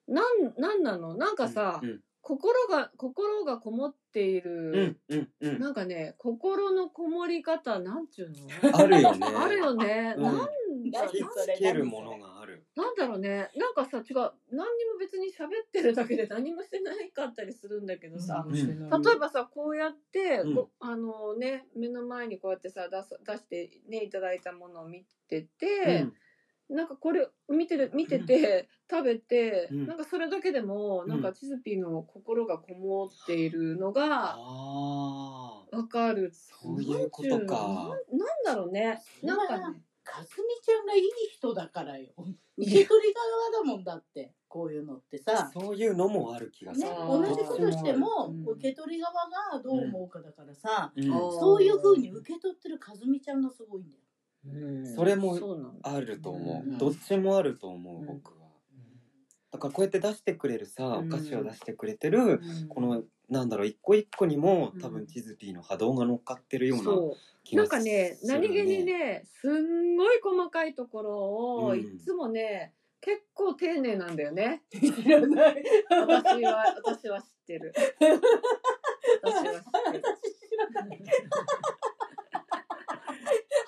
[0.07, 1.14] なんなんなの？
[1.14, 5.61] なんかさ、うん心が心がこもっている、うんうんうん。
[5.61, 8.78] なんかね心のこもり方なんちゅうの？
[8.78, 9.26] あるよね。
[9.37, 10.22] あるよね、うん。
[10.22, 10.44] なんだ
[11.02, 12.64] 何引きつけるものがある。
[12.74, 13.50] なんだろうね。
[13.57, 20.54] なんかさ違う何にも別に喋ってるだけで何もしてないかったりするんだけどさ、うん例えばさこうやって、うん。
[20.54, 26.07] ごあのね目の前にこうやってさ出す出してねいただいたものを見てて、
[26.70, 36.33] なんかこれ見てる見てて食べて、うんなんかそれだけでもんなんかチズピーの心がこもっているのがああ、わかる。
[36.33, 37.37] そういうことか。
[37.37, 39.03] なんなんだろうね。
[39.22, 39.83] なんかね。
[40.05, 42.12] かすみちゃんがいい人だからよ。
[42.59, 45.50] 受け取り側だもんだって、こういうのってさ。
[45.53, 49.12] そういうのもある気がすねる。、同じことしても、うん受け取り側
[49.53, 54.04] がどう思うかだからさ、うんそういう風に受け取ってるかずみちゃんがすごいんだよ。
[54.94, 55.38] それも。
[55.83, 56.78] あると思う。
[56.78, 58.44] どっちもあると思う僕は。
[59.52, 67.16] だからこうやって出してくれるさ、うんお菓子を出してくれてる、この、なんだろう、一個一個にもうん多分チズピーの波動が乗っかってるようなそう。
[67.44, 67.78] 気がする。
[67.78, 68.85] なんかね、何気に。
[68.85, 74.62] ね、すんごい細かいところを、うんいつもね、結構丁寧なんだよね。
[74.72, 75.64] 知らない。
[75.88, 77.72] 私は、私は知ってる。
[79.22, 80.04] 私は知ってる。
[80.04, 81.02] 私知らない。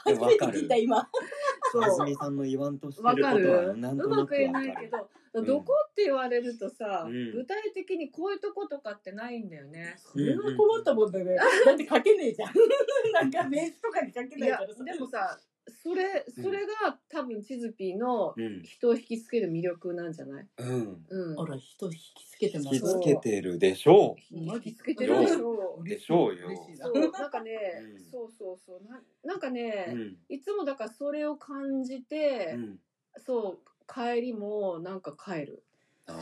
[0.07, 1.09] で初めて聞いた今。
[1.73, 4.75] そうあずみさんの言わんとしてることわかるはなんとうまく言えなくわかる。
[4.75, 4.99] ないけど、
[5.35, 9.97] うんどこって言われるとさ、うん具体的にこういうとことかってないんだよね。
[9.99, 11.37] それは困ったもんだね。
[11.66, 12.53] だって書けねえじゃん。
[13.12, 14.85] なんか名刺とかに書けないからさ。
[14.85, 15.38] でもさ
[15.83, 18.62] それそれが多分チズピーのうん。
[18.62, 21.05] 人を引きつける魅力なんじゃない、うん。
[21.09, 27.52] うん、あら、人引きつけてます引きつけてるでしょ引きつけてるでしょでしょうよ嬉しいなそうなんかね、
[27.83, 29.92] うんそうそうそうななんかね、う。
[29.92, 30.16] うん。
[30.29, 32.79] いつもだからそれを感じて、うん。
[33.16, 35.62] そう帰りもなんか帰る
[36.07, 36.12] あ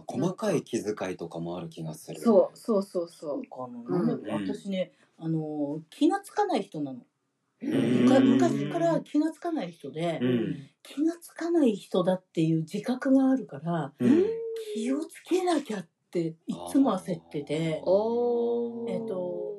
[0.00, 2.20] あ、細かい気遣いとかもある気がする。
[2.20, 7.00] そうそうそうそうかな、うん私ね、あの気がつかない人なの。
[7.64, 8.04] うん。
[8.04, 10.56] むか昔から気がつかない人で、うん。
[10.82, 14.24] 気がつかない人だっていう自覚があるからうん。
[14.74, 17.54] 気をつけなきゃっていつも焦ってて。
[17.54, 19.54] えっと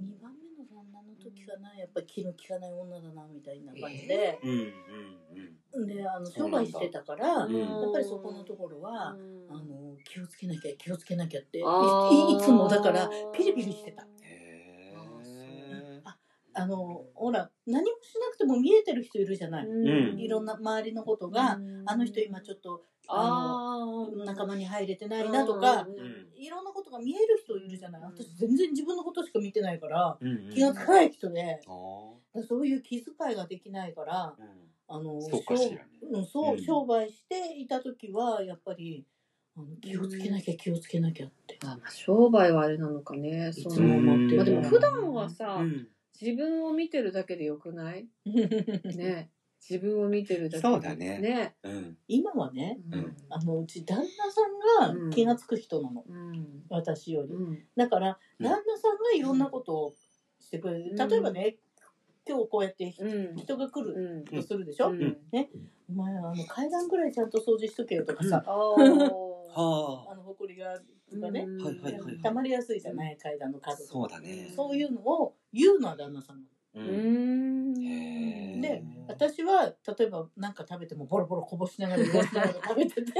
[0.00, 7.58] 2番目の旦那の時かなやっぱり気の利かない女だなみたいな感じで、うんうんであの商売してたから、うん。
[7.58, 9.36] やっぱりそこのところは、うん。
[9.50, 11.62] あの気をつけなきゃ気をつけなきゃってい
[12.40, 14.06] つもだからピリピリしてた。
[16.58, 20.18] あのほら何もしなくても見えてる人いるじゃない、うん。
[20.18, 26.42] いろんな周りのことが、あの人今ちょっとああの仲間に入れてないなとか、うん。
[26.42, 28.02] いろんなことが見える人いるじゃない。
[28.02, 30.50] 私全然自分のことしか見てないからうんうん。
[30.50, 31.60] 気がつかない人で。
[32.48, 34.46] そういう気遣いができないからうん。
[34.88, 35.86] あのそうかしらね。
[36.10, 36.64] うん、そう、うん。
[36.64, 39.04] 商売していた時はやっぱり
[39.56, 43.50] あの気をつけなきゃ気をつけなきゃって、あまあ商売はあれなのかね。
[43.50, 45.88] いそつも思ってるまあでも普段はさ、うん
[46.20, 48.06] 自分を見てるだけでよくない？
[48.96, 49.30] ね。
[49.68, 50.74] 自分を見てるだけで。
[50.74, 51.56] そうだねね。
[51.62, 51.98] うん。
[52.08, 53.16] 今はねうん。
[53.30, 56.64] あのうち旦那さんが気がつく人なの、うん。
[56.68, 57.58] 私よりうん。
[57.74, 59.94] だからうん旦那さんがいろんなことを
[60.38, 61.56] してくれる、うん例えばね
[62.28, 63.36] 今日こうやってうん。
[63.36, 64.24] 人が来るうん。
[64.24, 65.18] とするでしょ、うん。
[65.88, 70.56] お前あの階段ぐらいちゃんと掃除しとけよとかさ、あーはあの埃
[71.14, 73.60] がね、うんはいはいはい溜まりやすいじゃない階段のあ。
[73.60, 74.52] 角とかそうだね。
[74.54, 76.42] そういうのを言うのは旦那さん
[76.74, 76.92] なのう。
[76.92, 77.82] うんん。
[77.82, 83.12] へーで私は例えば何か食べてもボロボロこぼしながらながら食べてて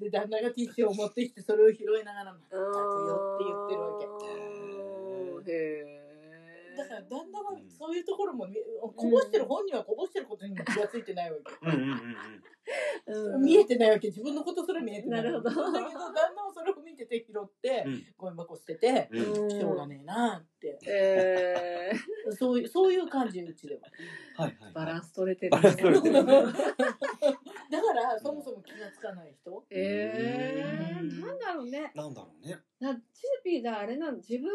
[0.00, 6.00] で旦那がティッシュを持ってきてそれを拾いながら「まったくよ」って言ってるわけへ
[6.76, 8.56] だから旦那はそういうところもみ
[8.96, 11.98] こぼしてる本人はこぼしてることにも気がついてないわけ、うんうんうんうん。
[13.54, 14.08] うん見えてないわけ。
[14.08, 15.22] 自分のことすら見えてない。
[15.22, 15.50] なるほど。
[15.50, 18.04] だけど旦那はそれを見てて拾ってうん。
[18.16, 19.50] ゴミ箱捨てて、うん。
[19.50, 20.78] しょうがねえなって。
[20.86, 21.92] え
[22.38, 23.80] そういうそういう感じうちでは。
[24.36, 24.70] はいはい。
[24.70, 26.32] ー、バランス取れてる、バランス取れてるね。
[26.32, 26.52] だ
[28.06, 29.64] からそもそも気がつかない人？
[29.70, 31.92] えー、うんなんだろうね。
[31.94, 32.58] なんだろうね。
[32.80, 33.02] なチル
[33.44, 34.48] ピーだあれなの自分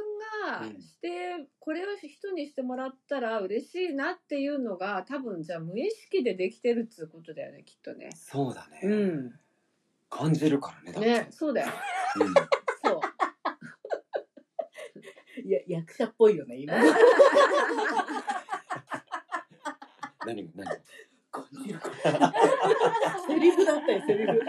[0.50, 8.10] がうんして、これを人にしてもらったら嬉しいなっていうのが多分じゃあ無意識でできてるっつうことだよねきっとね。
[8.16, 8.80] そうだね。
[8.84, 9.40] うん。
[10.10, 10.94] 感じるからね。
[10.94, 11.68] だってねそうだよ。
[12.20, 12.42] うんそ
[12.96, 13.00] う。
[15.48, 16.74] いや役者っぽいよね今
[20.26, 20.68] 何何
[21.36, 22.34] 感じるから
[23.28, 24.40] セリフだったよセリフ。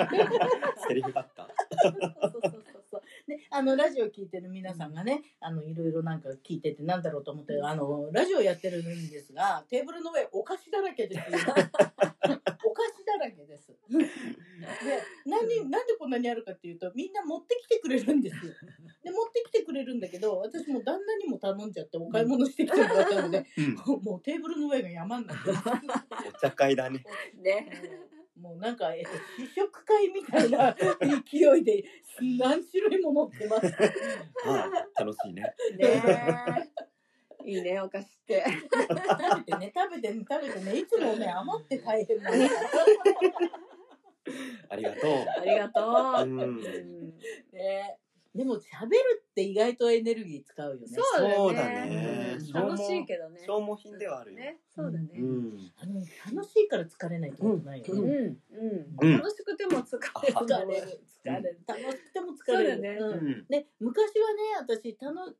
[0.88, 1.49] セリフだった。
[1.83, 3.03] そうそうそうそう。
[3.27, 11.22] であのラジオ聞いてる皆さんがねあのいろいろなんか聞いててなんだろうと思ってあのラジオやってるんですがテーブルの上お菓子だらけです
[13.07, 13.77] だらけですで
[15.25, 18.53] 何なんでこんなにあるかっていうとみんな持ってきてくれるんですよ
[19.05, 24.03] で持ってきてくれるんだけど私も旦那にも頼んじゃってお買い物してきてもらったのでうん。
[24.03, 27.05] もうテーブルの上が山になってお茶会だね。
[27.42, 27.71] ね。
[28.40, 30.75] もうなんか、えっと、試食会みたいな
[31.31, 31.85] 勢いで
[32.38, 33.66] 何種類も持ってます。
[34.47, 35.42] ああ楽しいね。
[35.79, 36.03] ね
[37.46, 38.44] いいねお菓子って。
[38.72, 42.61] 食べてね、食べてね、食べてね、いつもね、余って大変なんだから。
[44.70, 45.12] ありがとう。
[45.40, 45.80] ありがと
[46.24, 46.24] う。
[46.24, 46.61] うんうん
[47.52, 47.98] ね、
[48.35, 50.87] でも喋るって意外とエネルギー使うよね。
[50.88, 53.40] そうだね楽しいけどね。
[53.46, 54.38] 消耗品ではあるよ。
[54.38, 55.09] ね、そうだね。
[55.14, 55.72] うん。
[55.78, 56.00] あの
[56.37, 58.37] 楽しいから疲れないってことないようん、ね。
[58.52, 60.35] うん、うん楽しくても疲れる。
[60.35, 62.98] 疲れる、疲れる、楽しくても疲れる。
[63.00, 65.32] そうだね昔はね、私、たの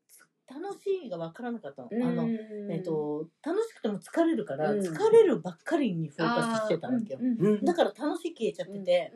[0.49, 1.89] 楽しいが分からなかったの。
[1.91, 2.29] あの、
[2.71, 7.19] えっと、楽しくても疲れるから、うん疲れるばっかりにフォーカスしてたわけよ。
[7.63, 9.13] だから楽しい消えちゃってて、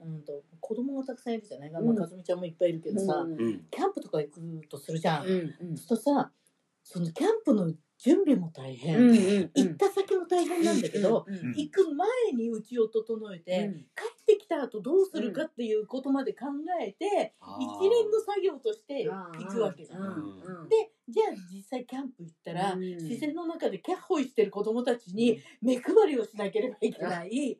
[0.00, 3.26] うんうんと子供がたくさんいるじゃない、うんまあ、かずみちゃんもいっぱいいるけどさ。
[3.70, 5.26] キャンプとか行くとするじゃん。
[5.26, 6.30] うんうんそうするとさ
[6.82, 11.52] そのキャンプの準備も大変、うんうん行った先も大変なんだけど、うんうんうん。
[11.54, 13.74] 行く前にうちを整えて、うん。
[13.74, 13.80] 帰
[14.22, 16.46] ってきた後どうするかっていうことまで考
[16.80, 22.80] えて、一連の作業として行くわけじゃでじゃあ実際キャンプ行ったら、うん。
[22.80, 27.58] 自然の中でキャッホイしてる子供たちに目配りをしなければいけない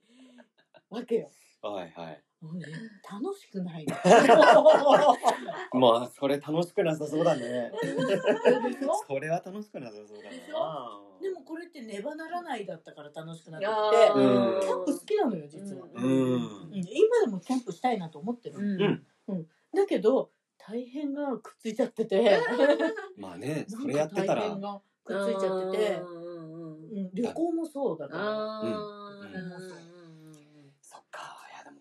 [0.89, 1.31] わけよ。
[1.61, 2.23] はいはい。
[2.43, 3.95] 楽しくないの？
[5.79, 7.71] まあそれ楽しくなさそうだね。
[9.07, 11.01] それは楽しくなさそうだな。
[11.21, 14.61] でもこれってねばならないだったから楽しくなくて、あキー。
[14.71, 16.71] ャンプ好きなのよ実は、うん。
[16.73, 19.47] 今でもキャンプしたいなと思ってる、うん。
[19.75, 22.39] だけど大変がくっついちゃってて。
[23.17, 24.43] まあね、それやってたら。
[25.05, 26.07] くっついちゃってて、う
[26.97, 27.11] ん。
[27.13, 28.23] 旅行もそうだから。
[28.61, 28.67] あー。
[28.67, 28.73] うん。
[28.73, 28.77] う
[29.57, 30.41] ん
[30.81, 31.77] そっか、いやでも、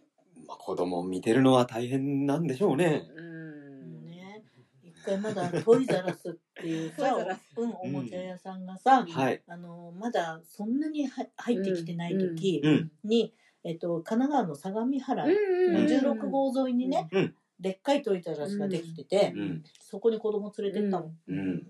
[0.48, 3.10] まあ子供を見てるのは大変なんでしょうね。
[3.16, 4.06] うん。
[4.06, 4.44] ね。
[4.84, 9.42] 一回まだトイザラスっていうさトイザラス、うん、おもちゃ屋さんがさ、はい。
[9.48, 12.92] あのまだそんなには入ってきてない時うん。
[13.06, 17.36] に、えっと、神奈川の相模原うんうんうん16号沿いにね、うん。
[17.60, 19.64] でっかいトイザラスができてて、うん。
[19.82, 21.68] そこに子供連れてったの、うん。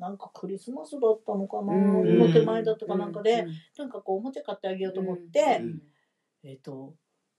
[0.00, 2.18] なんかクリスマスだったのかな、うん。
[2.18, 3.52] の手前だったかなんかで、うん。
[3.78, 5.82] なんかこうおもちゃ買ってあげようと思って、うん。
[6.42, 6.94] えっ、と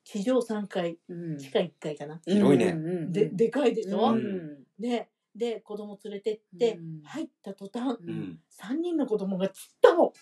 [0.07, 1.37] 地上3階うん。
[1.37, 2.73] 地下1階かな、広いね。
[3.09, 4.63] ででかいでしょ、うん。
[4.79, 7.01] でで子供連れてって、うん。
[7.03, 8.09] 入った途端う。
[8.09, 8.39] ん。
[8.49, 10.13] 3人の子供が散ったのわ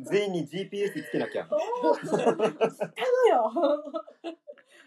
[0.00, 1.46] 全員に GPS つけなきゃ。
[1.46, 2.32] 散ったの
[3.28, 3.52] よ。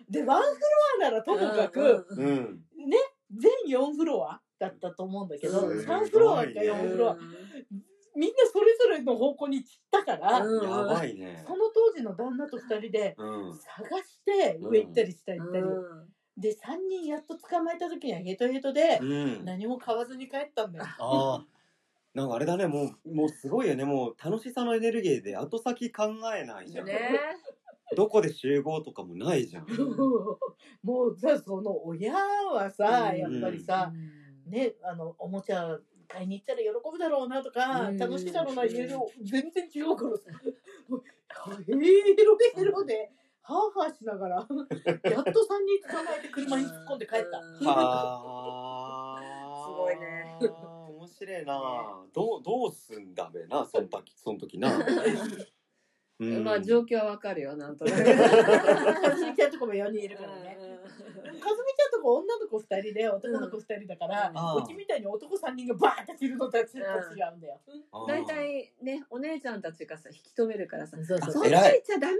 [0.09, 2.63] でワンフロアならともかく、うん。
[2.89, 2.97] ね
[3.31, 5.83] 全4フロアだったと思うんだけど、すごいね。
[5.83, 7.17] 3フロアか4フロア。
[8.17, 11.43] みんなそれぞれの方向に散ったから、うんやばいね。
[11.47, 13.53] その当時の旦那と2人でうん。
[13.55, 15.63] 探して上行ったり下行ったり。
[15.63, 19.43] うんで、3人やっと捕まえた時にはヘトヘトで、うん。
[19.45, 20.85] 何も買わずに帰ったんだよ。
[20.85, 21.45] ああ。
[22.13, 23.85] なんかあれだね、もう、もうすごいよね。
[23.85, 26.03] もう楽しさのエネルギーで後先考
[26.35, 26.85] えないじゃん。
[26.85, 27.19] ね
[27.95, 29.65] どこで集合とかもないじゃん。
[30.83, 33.91] もうさ、その親はさ、うんやっぱりさ、
[34.45, 40.23] ね、あの、おもちゃ買いに行ったら喜ぶだろうなとか、うん楽しいだろうな言える、全然違うからさ、
[41.65, 45.23] ヘロヘロで、ハーハーしながら、やっと3人
[45.87, 47.41] 捕まえて車に突っ込んで帰った。
[47.51, 47.63] す
[49.69, 50.37] ごいね。
[50.89, 52.05] 面白いな。
[52.13, 54.69] どう、どうすんだべな、その時、その時な。
[56.19, 56.43] うん。
[56.43, 57.97] まあ状況はわかるよなんとなく。
[57.97, 58.03] か
[59.15, 60.57] ずみちゃんとこも4人いるからね。
[60.57, 60.61] か
[61.23, 64.63] ずみちゃんとこ女の子2人で男の子2人だから、うん。
[64.63, 66.87] うちみたいに男3人がバーって着るのたちと違う
[67.35, 67.59] んだよ。
[68.07, 72.17] 大体ねお姉ちゃんたちがさ引き止めるからさそう「そっち行っちゃダメだよ」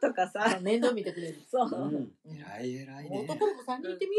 [0.00, 0.58] とかさ。
[0.62, 1.42] 面倒見てくれる。
[1.46, 1.68] そう。
[1.70, 2.12] うん。
[2.26, 3.26] 偉い偉いね。
[3.28, 4.12] 男の子3人いてみ？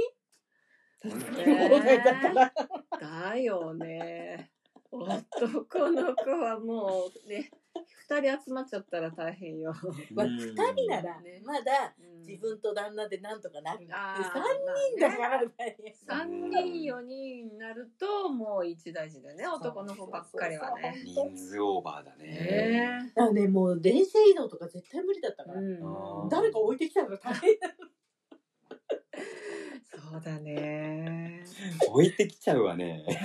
[2.99, 4.51] だよね。
[4.91, 7.51] 男の子はもうね
[7.87, 9.73] 二人集まっちゃったら大変よ。
[10.13, 11.93] まあ、うん2人ならねまだ
[12.25, 13.87] 自分と旦那でなんとかなる。
[13.87, 14.23] であ3ー
[14.97, 15.95] 人だから大変。
[15.95, 21.01] 三人四人になるともう一大事だね男の子ばっかりはね。
[21.05, 22.25] 人数オーバーだね。
[22.25, 25.61] ねだね、もう電車移動とか絶対無理だったから。
[26.29, 27.57] 誰か置いてきたら大変。
[30.11, 31.43] そうだね。
[31.87, 33.05] 置いてきちゃうわね。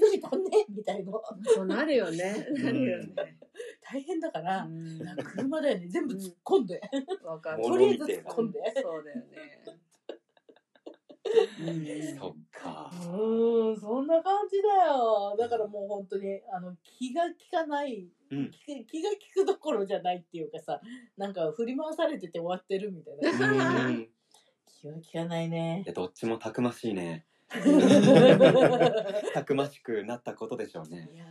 [0.00, 1.12] うん一人足んねみたいな。
[1.54, 2.46] そうなるよね。
[2.62, 3.38] なるよね。
[3.82, 5.88] 大変だから、うん車だよね。
[5.88, 6.80] 全部突っ込んで。
[7.24, 7.62] わかる。
[7.64, 8.60] とりあえず突っ込んで。
[8.82, 9.78] そうだよね。
[12.18, 12.90] そっか。
[12.92, 15.36] うーん、そんな感じだよ。
[15.38, 18.50] だからもう本当に、あの、気が利かない、うん。
[18.50, 20.80] 気気が利くどころじゃないっていうかさ、
[21.16, 23.28] なんか振り回されてて終わってるみたいな。
[24.66, 25.82] 気が利かないね。
[25.86, 27.26] や、どっちもたくましいね。
[29.34, 31.10] たくましくなったことでしょうね。
[31.14, 31.28] いやー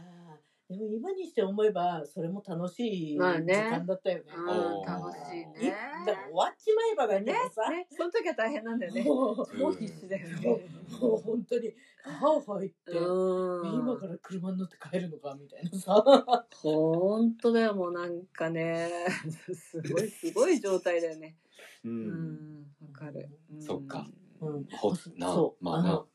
[0.69, 4.23] でも今にして思えばそれも楽しい時まあね間だったよね。
[4.36, 5.75] うんおー楽しいいね。
[6.06, 9.03] だから終わっちまえばだけどねさ、ね、その時は大変なんだよね。
[9.03, 10.69] もうもう必死だよもね。
[10.99, 16.03] うもう本当に歯入って、うん今から車に乗って帰るのかみたいなさ。
[16.51, 18.89] 本当だよ、もうなんかね、
[19.53, 21.38] すごい、すごい状態だよね。
[21.84, 21.89] う。
[21.89, 23.30] うんん、わかる。
[23.51, 23.99] うんそっか。
[23.99, 25.89] うん、ほなそう、まあな。
[25.89, 26.08] あの、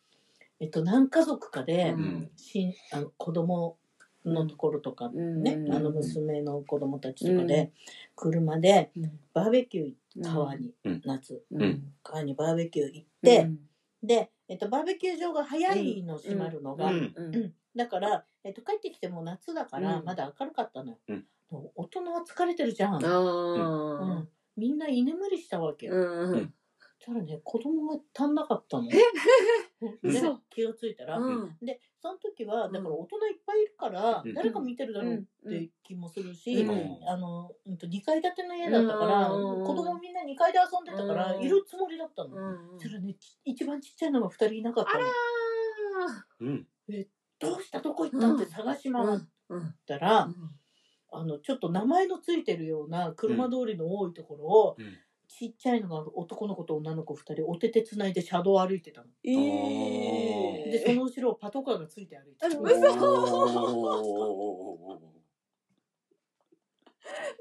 [0.60, 2.30] えっと、何家族かで、うん。
[2.36, 3.76] しんあの子供
[4.24, 5.74] のところとかね、うん。
[5.74, 7.72] あの娘の子供たちとかで、
[8.14, 9.20] 車でうん。
[9.34, 11.02] バーベキュー行って川に、うん。
[11.04, 11.44] 夏。
[11.50, 11.92] うん。
[12.02, 13.58] 川にバーベキュー行って、うん。
[14.02, 17.14] で、えっと、バーベキュー場が早いの閉まるのが、うん。
[17.16, 17.54] うん。
[17.74, 20.04] だから、えっと、帰ってきても夏だからうん。
[20.04, 21.26] まだ明るかったのよ、うん。
[21.74, 24.28] 大人は疲れてるじゃん、うあん。
[24.56, 26.40] みんな居眠りしたわけーよ、うん。
[26.40, 26.40] そ
[27.02, 28.88] したらね子供が足んなかったの。
[28.92, 28.98] で
[30.02, 31.56] 嘘気がついたら、うん。
[31.60, 34.34] でその時はだから大人いっぱいいるから、うん。
[34.34, 37.08] 誰か見てるだろうって気もするし、うん。
[37.08, 39.64] あのうんと2階建ての家だったから、うん。
[39.64, 41.42] 子供みんな2階で遊んでたから、うん。
[41.42, 42.80] いるつもりだったの、うん。
[42.80, 44.98] そしたらねち一番ちっちゃいのが2人いなかったの。
[44.98, 46.68] あらうん。
[47.40, 47.80] どうした？
[47.80, 48.34] どこ行った？
[48.34, 49.74] って探し回っーうん。
[49.86, 50.28] たら、
[51.10, 54.96] あのちょっと名前のついてるような車通りの多いところを、うん
[55.38, 59.06] ちっちゃいのが男の子と女の子2人お手手つないで車道を歩いてたの。
[59.24, 59.32] え
[60.68, 62.48] えでその後ろをパトカーがついて歩いてた。
[62.48, 62.60] 嘘。
[62.60, 62.66] お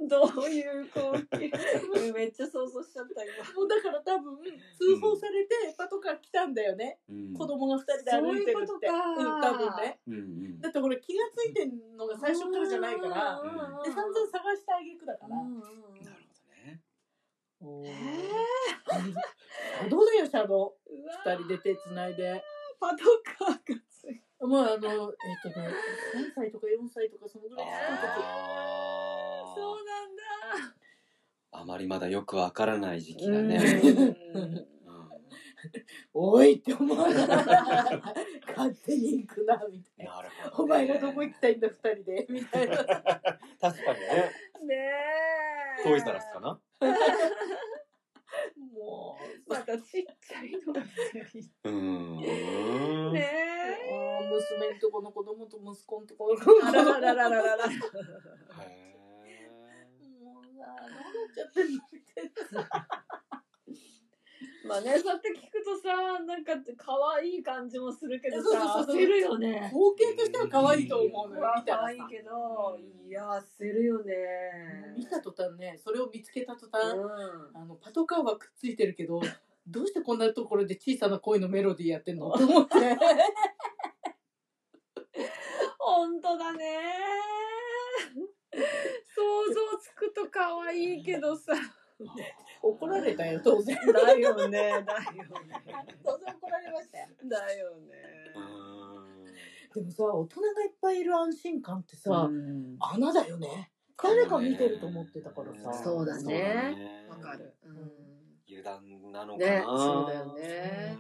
[0.08, 1.52] どういう光景？
[2.14, 3.34] めっちゃ想像しちゃった今。
[3.54, 4.38] もうだから多分
[4.78, 8.66] 通報されてパトカー来たんだよね、ー子供が2人で歩いてるって。
[8.66, 8.88] そういうことか。
[9.10, 10.00] うん、多分ね。
[10.08, 10.62] うんうん。
[10.62, 13.50] だってこれ気がついてんのが最初からじゃないからうん
[13.84, 16.21] で散々探してあげくだから、なるほどね。
[17.62, 17.88] おー。
[17.88, 17.94] へ
[19.84, 22.44] 車道だよ車道うわ2人で手つないで。
[22.80, 22.98] パト
[23.38, 25.68] カーがついまああのえっ、とね
[26.16, 27.68] 3歳とか4歳とかそのぐらい
[29.56, 30.24] そうなんだ。
[31.52, 33.60] あまりまだよくわからない時期だね。
[36.14, 37.46] おいって思わながら
[38.58, 40.16] 勝手に行くなみたいな。
[40.16, 42.78] なるほど、お前がどこ行きたいんだ二人でみたいな。
[42.82, 44.32] 確かにね。
[44.66, 44.76] ね
[45.82, 45.84] え。
[45.84, 46.60] トイザラスかな？
[48.74, 49.18] も
[49.48, 53.14] うまたちっちゃいのがうーん。
[53.14, 57.70] ねあー娘んとこの子供と息子んとこの子えあらららららららへ
[60.24, 60.98] もうさどうな
[61.30, 63.11] っちゃってんのみたいな。
[64.64, 69.72] まあね、そうやって聞くとさ、なんか可愛い感じもするけどさ、焦るよね。
[69.74, 71.54] 光景としては可愛いと思うのよ。
[71.56, 71.82] 見たらさ。
[71.82, 73.28] 可愛いけど、いや、
[73.60, 74.14] 焦るよね。
[74.96, 77.58] 見た途端ね、それを見つけた途う端、ん。
[77.58, 79.20] あの、パトカーはくっついてるけど、
[79.66, 82.32] どうしてこんなところで小さな恋のメロディーやってんの？
[82.32, 82.76] と思って。
[85.80, 86.82] 本当だね。
[88.54, 91.54] 想像つくと可愛いけどさ。
[92.62, 93.76] 怒られたよ、当然。
[93.76, 94.86] だよね、だよね。
[96.04, 97.08] 当然怒られましたよ。
[97.30, 97.94] だよね。
[99.74, 103.72] でもさ、大人がいっぱいいる安心感ってさ、うん穴だよね。
[104.02, 105.72] 誰が見てると思ってたからさ。
[105.84, 107.56] そうだねそうだねわかる。
[107.64, 107.92] うん
[108.48, 108.82] 油断
[109.12, 109.50] なのかな。
[109.50, 110.98] ねそうだよね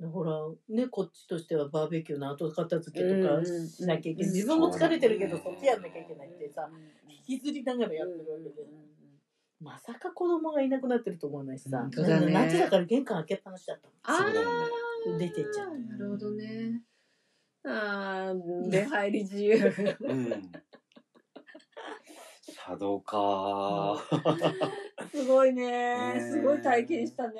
[0.00, 0.32] でほら、
[0.70, 4.30] ね、こっちとしてはバーベキューの後片付けとかうんしなきゃいけない。
[4.30, 6.70] うん自分も疲れてるけど、そっちやんなきゃいけないってさ、
[7.26, 8.66] 引きずりながらやってるわけで。
[9.60, 11.78] まさか子供がいなくなってると思わないしさ。
[11.78, 16.82] 本当だね夏だから玄関開けっぱなしだったあそうだよねー出てっちゃったなるほどね。
[17.64, 19.56] あー出入り自由。
[20.00, 20.52] うん。
[22.42, 24.70] シャドウかー。
[25.10, 26.20] すごいねね。
[26.20, 27.34] すごい体験したね。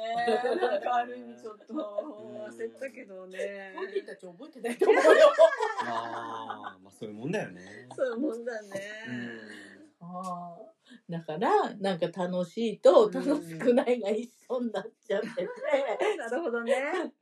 [0.60, 3.74] なんかある意味ちょっと焦ったけどね。
[3.76, 5.10] 本人たち覚えてないと思うよ。
[5.86, 7.88] ああ、まあそういうもんだよね。
[7.94, 8.68] そういうもんだうね。
[8.68, 9.77] ん。
[10.00, 10.74] ああ
[11.08, 15.48] だから、なんか楽しいと楽しくないが一緒になっちゃってて。
[16.16, 17.12] なるほどね。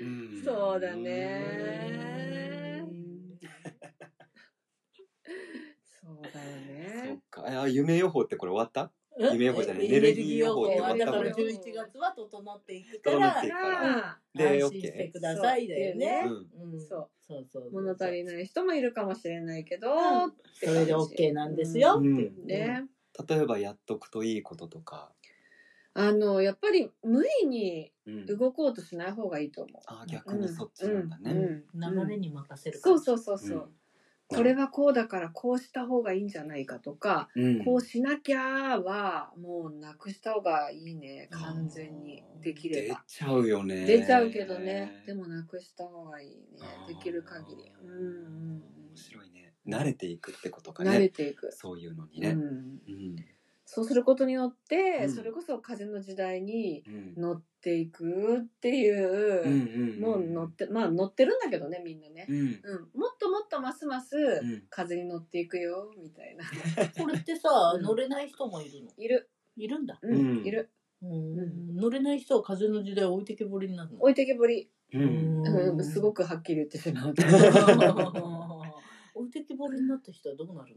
[0.00, 2.84] うんそうだね。
[5.84, 6.60] そうだよ
[7.04, 7.20] そねっ。
[7.30, 7.62] か。
[7.62, 8.92] あ、夢予報ってこれ終わった？
[9.18, 16.22] 夢予報じゃないエネルギー予報ってことだから11月は整っていくからで、安心してくださいだよね。
[16.88, 19.88] そうそうそう物足りない人もいるかもしれないけど、
[20.54, 22.00] それで OK なんですよ。
[22.00, 22.86] ね。
[23.28, 25.12] 例えばやっとくといいこととか。
[25.92, 28.26] あの、やっぱり無理にうん。
[28.26, 29.82] 動こうとしない方がいいと思う。
[29.86, 31.32] あ、逆にそっちなんだね。
[31.32, 32.06] うん。
[32.06, 33.72] 流れに任せるそうそうそうそう。
[34.30, 37.64] うんこれはこうだからこうした方がいいんじゃないかとか、うん。
[37.64, 43.86] こうしなきゃはもうなくした方がいいね完全にできれ出ばちゃうよね。
[43.86, 46.36] 出ちゃうけどねでもなくした方がいいね
[46.86, 49.52] できる限りうんうん面白いね。
[49.66, 51.08] 慣れていくってことかうん慣れね。
[51.08, 52.28] ていく、そういうのにね。
[52.30, 53.16] うん、うん。
[53.66, 57.14] そうすることによって、うんそれこそ風の時代にうん。
[57.20, 60.00] 乗っていくっていう。
[60.00, 62.26] もう乗ってまあ乗ってるんだけどねみんなね。
[62.28, 62.36] う、ん。
[62.36, 64.62] うん、もっともっとますますうん。
[64.70, 66.44] 風に乗っていくよみたいな。
[66.98, 67.82] これってさ、うん。
[67.82, 68.90] 乗れない人もいるの？
[68.96, 69.98] いる、いるんだ。
[70.02, 70.46] うんうん。
[70.46, 70.70] いる。
[71.02, 71.76] うん。
[71.76, 74.00] 乗れない人は風の時代置いてけぼりになるの。
[74.00, 75.42] 置いてけぼり、うん。
[75.46, 77.14] うん、すごくはっきり言ってしまう
[79.14, 80.76] 置いてけぼりになった人はどうなる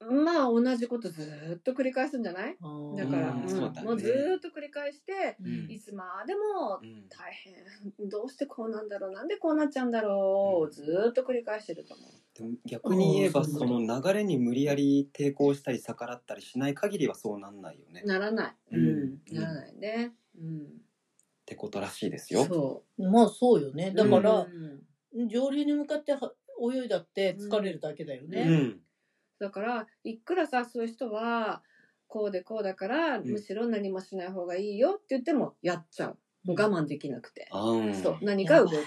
[0.00, 2.56] まあ同じことずーっと繰り返すんじゃない？
[2.60, 3.82] のだから、うんうんそうだね。
[3.82, 5.70] もうずーっと繰り返してうん。
[5.70, 8.08] いつまでもうん大変。
[8.08, 9.10] どうしてこうなんだろう？
[9.12, 10.70] なんでこうなっちゃうんだろう、うん。
[10.70, 12.10] ずーっと繰り返してると思う。
[12.38, 13.46] でも逆に言えばうん。
[13.46, 18.02] その流れに無理やり抵抗したり逆らったりしない限りはそうなんないよね。
[18.02, 18.84] っならない、ううん。
[19.14, 20.68] んならないね、うん、
[21.44, 22.44] てことらしいですよ。
[22.44, 23.90] そまあそうよね。
[23.90, 24.46] だうから、
[25.14, 25.28] うん。
[25.28, 26.32] 上流に向かっては
[26.72, 28.44] 泳いだって疲れるだけだようね。
[28.44, 28.80] ん。
[29.38, 31.62] だからいくらさそういう人は
[32.08, 33.24] こうでこうだから、ん。
[33.24, 36.18] むしろ何もしない方がいいよって言ってもやっちゃう。
[36.44, 37.94] もう我慢できなくて、あん。
[37.94, 38.18] そう。
[38.22, 38.84] 何か動いちゃう。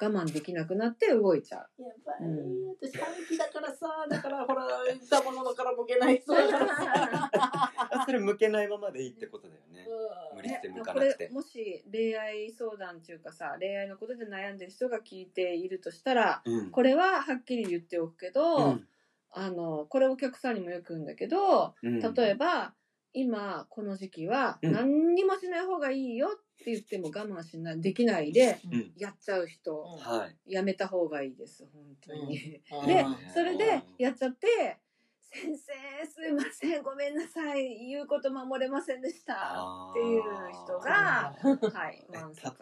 [0.00, 1.82] 我慢できなくなって動いちゃう。
[1.82, 2.28] やばい。
[2.28, 2.68] うん。
[2.80, 4.66] 私、短期だからさ、だからほら、
[5.10, 9.86] たものからもけない人だから それ向けないままでいいってことだよね。
[10.32, 10.36] うん。
[10.36, 11.24] 無理して向かこなくて。
[11.24, 11.30] れ。
[11.30, 16.70] もし恋愛相談っていうかさ恋愛のことで悩んでる人が聞いているとしたらうん。
[16.70, 18.88] これははっきり言っておくけど、うん
[19.32, 22.00] あのこれお客さんにもよく言うんだけどうん。
[22.00, 22.74] 例えば
[23.14, 24.72] 今この時期はうん。
[24.72, 26.30] 何にもしない方がいいよっ
[26.64, 28.92] て言っても我慢しないできないでうん。
[28.96, 30.52] やっちゃう人はい。
[30.52, 32.60] やめた方がいいです本当に。
[32.70, 32.86] うん。
[32.86, 34.78] でうんそれでやっちゃって
[35.32, 35.72] 「先生
[36.06, 39.32] すいませんごめんなさい言うこと守れませんでした」
[39.90, 40.22] っていう
[40.52, 41.34] 人が
[41.70, 42.06] はい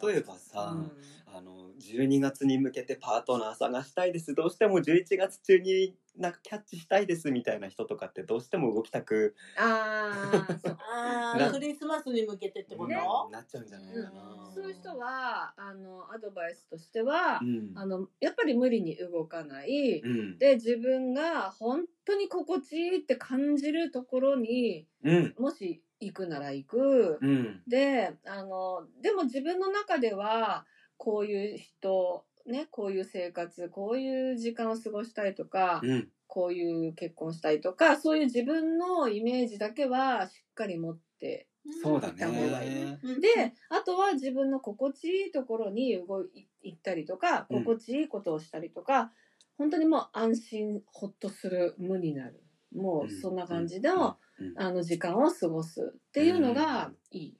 [0.08, 0.92] 例えばさうん
[1.34, 4.34] あの12月に向けてパートナー探したいです。
[4.34, 10.72] どうしても11月中になんかキャッチしたいですみたいな人とかってどうしても動きたくああそう。
[10.72, 12.96] なああ、クリスマスに向けてってこと、ね
[13.30, 17.72] なっちゃうんじゃないかな、そういう人はあのアドバイスとしてはう、ん。
[17.76, 20.38] あのやっぱり無理に動かない、うん。
[20.38, 25.34] で自分が本当に心地いいって感じるところにうん。
[25.38, 27.62] もし行くなら行く、うん。
[27.68, 30.66] であのでも自分の中では
[31.00, 36.08] こういう人ねこういう生活こういう時間を過ごしたいとか、うん。
[36.32, 41.48] こういう結婚したいとかそういう自分のイメージだけはしっかり持って
[41.82, 42.74] そうだ行った方がいい。
[42.74, 42.98] ね。
[43.02, 43.20] うん。
[43.20, 47.64] で、あとは自分の心地いいところに動い行ったりとか、うん。
[47.64, 49.12] 心地いいことをしたりとか、
[49.58, 52.42] 本当にもう安心、ほっとする、無になる。
[52.74, 54.46] もうそんな感じの、うん。
[54.48, 54.62] うん。
[54.62, 57.36] あの時間を過ごすっていうのがいい。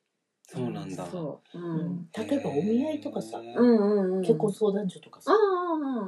[0.53, 1.07] そうなんだ。
[1.07, 1.59] そう。
[1.59, 1.61] う。
[1.79, 4.23] うんん例えばお見合いとかさ、うんうんうん。
[4.23, 5.33] 結婚相談所とかさあ。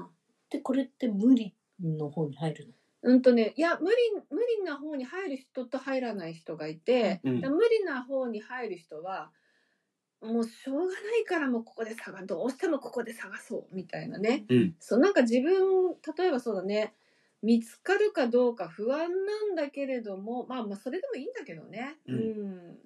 [0.08, 0.12] あ。
[0.50, 2.72] で、これって無理の方に入るの？
[3.04, 3.96] うんとね、いや、無理、
[4.30, 9.32] 無理な方に入る人と入らない人がいて、うん無理な方に入る人は、
[10.22, 14.46] もうしょうがないからもうここで探どうしてもここで探そうみたいなね。
[14.48, 16.94] うんそう、なんか自分、例えばそうだね、
[17.42, 21.98] 見つかるかどうか不安なんだけれども、まあまあそれでもいいんだけどね。
[22.06, 22.32] うん
[22.74, 22.78] ん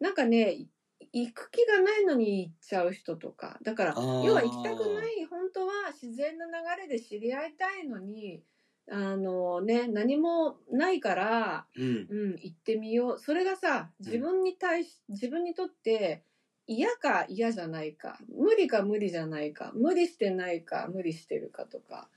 [0.00, 0.70] なんかね、い
[1.14, 3.58] 行く気がないのに行っちゃう人とか。
[3.62, 8.44] だから、要は行きたくない、本当は自然な流れで知り合いたいのに、
[8.90, 12.10] あのね、何もないから、うん。
[12.10, 13.18] うん、行ってみよう。
[13.18, 16.24] それがさ、自分に対し、自分にとって
[16.66, 22.08] 嫌か嫌じゃないか、無理か無理じゃないか、無理してないか、無理してるかとか。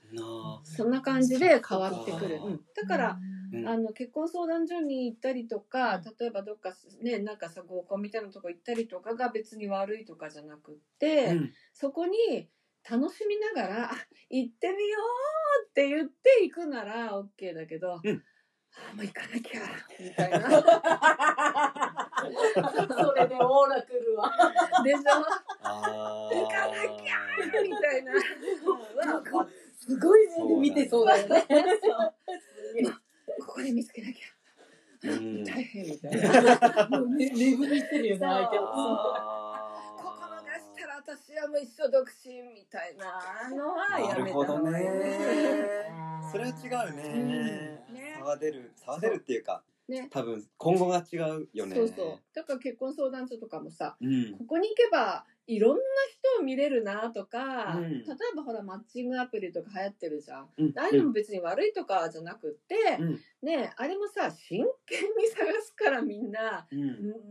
[0.64, 2.40] そんな感じで変わってくる。
[2.42, 3.18] うん、だから、
[3.52, 3.68] うん。
[3.68, 11.52] あの結婚相談所に行ったりとか例えばどっかねなんかさ合コンみたいなとこ行ったりとかが別に悪いとかじゃなくって、うん。
[11.72, 12.48] そこに
[12.88, 13.96] 楽しみながらあ
[14.30, 14.98] 行ってみよ
[15.64, 18.22] うって言って行くなら OK だけど、うん。
[18.76, 19.60] あもう行かなきゃ
[19.98, 20.48] みたいな
[23.04, 24.32] それでオーラ来るわ。
[24.84, 25.00] でしょ
[25.62, 28.12] あ行かなきゃみたいな。
[29.04, 29.46] なんか
[29.78, 31.46] すごい目で見てそうだよね。
[33.40, 34.38] ここで見つけなきゃ。
[35.04, 35.44] うん。
[35.44, 36.88] 大変みたいな。
[36.88, 38.62] もうね、レブにしてるよね、相手を。
[38.66, 40.02] あー。
[40.02, 43.48] ここ逃したら私はもう一生独身みたいな。
[43.54, 46.08] のはやめたなるほど方がいいね。
[46.30, 47.84] それは違うね。
[48.18, 50.08] 差は出る、差は出るっていうか、ね。
[50.10, 51.76] 多分今後が違うよね。
[51.76, 52.20] そうそう。
[52.34, 54.32] だから結婚相談所とかもさ、うん。
[54.38, 55.82] ここに行けばいろんな
[56.36, 60.48] 人を見れるなとか、うん例えばほらマッチングアプリとか流行ってるじゃん。
[60.58, 61.06] うん。
[61.06, 63.20] も別に悪いとかじゃなくって、うん。
[63.42, 66.66] ねあれもさ、真剣に探すからみんな、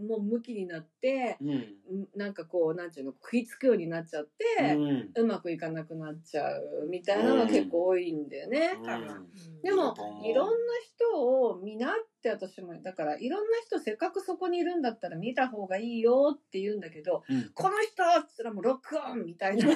[0.08, 1.49] もう向きになって、うん。
[1.51, 4.76] んなんかこう、なんていうの、食いつくようになっちゃって、
[5.16, 9.28] うまくいかなくなっちゃうみたいなのが結構多いんだよね、多分。
[9.62, 9.93] でも
[10.26, 17.49] いろんな人を見なって私もだからいろんな人せっかくそこにいるんだったら見た方がいいよって言うんだけどうん。
[17.53, 19.68] この人っつったらもうロックオンみたいな。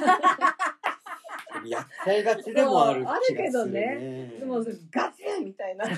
[1.65, 3.95] やっちゃいがちでもあるそうあるけどね。
[3.95, 4.27] ね。
[4.39, 5.85] でもガチンみたいな。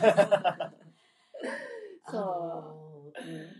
[2.06, 3.52] あそのう、うん。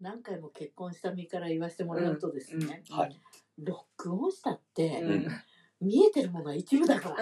[0.00, 2.96] 何回も結婚した身から言わせてもらうとですね、うん。
[2.96, 3.20] はい
[3.62, 5.28] ロックオンしたって、うん
[5.80, 7.16] 見えてるものが一部だから。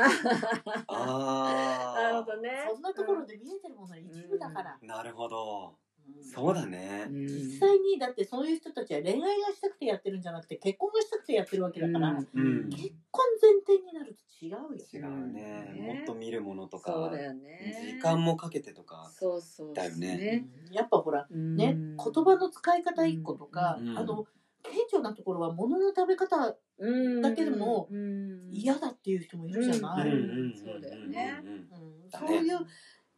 [0.89, 1.95] ああ。
[2.03, 4.79] なるほどねそんなところで見えてるものは一部だから。
[4.83, 5.75] なるほど。
[5.83, 5.89] うん
[6.23, 7.07] そうだね。
[7.11, 12.21] 実際にだってそういう人たちは恋愛がしたくてやってるんじゃなくて結婚がしたくてやってるわけだから、うんう
[12.67, 14.69] ん結婚前提になると違うよ。
[14.93, 15.73] 違うね。
[15.75, 19.11] ねもっと見るものとかそうだ、よね時間もかけてとか。
[19.15, 24.27] そうそうだよねうんやっぱほらね、言葉の使い方一個とか、うんあの
[24.63, 27.89] 顕著なところは物の食べ方だけでも
[28.51, 31.41] 嫌だっていう人もいるじゃない、うんうんそうだよね。
[31.45, 31.67] うん。
[32.11, 32.59] そういう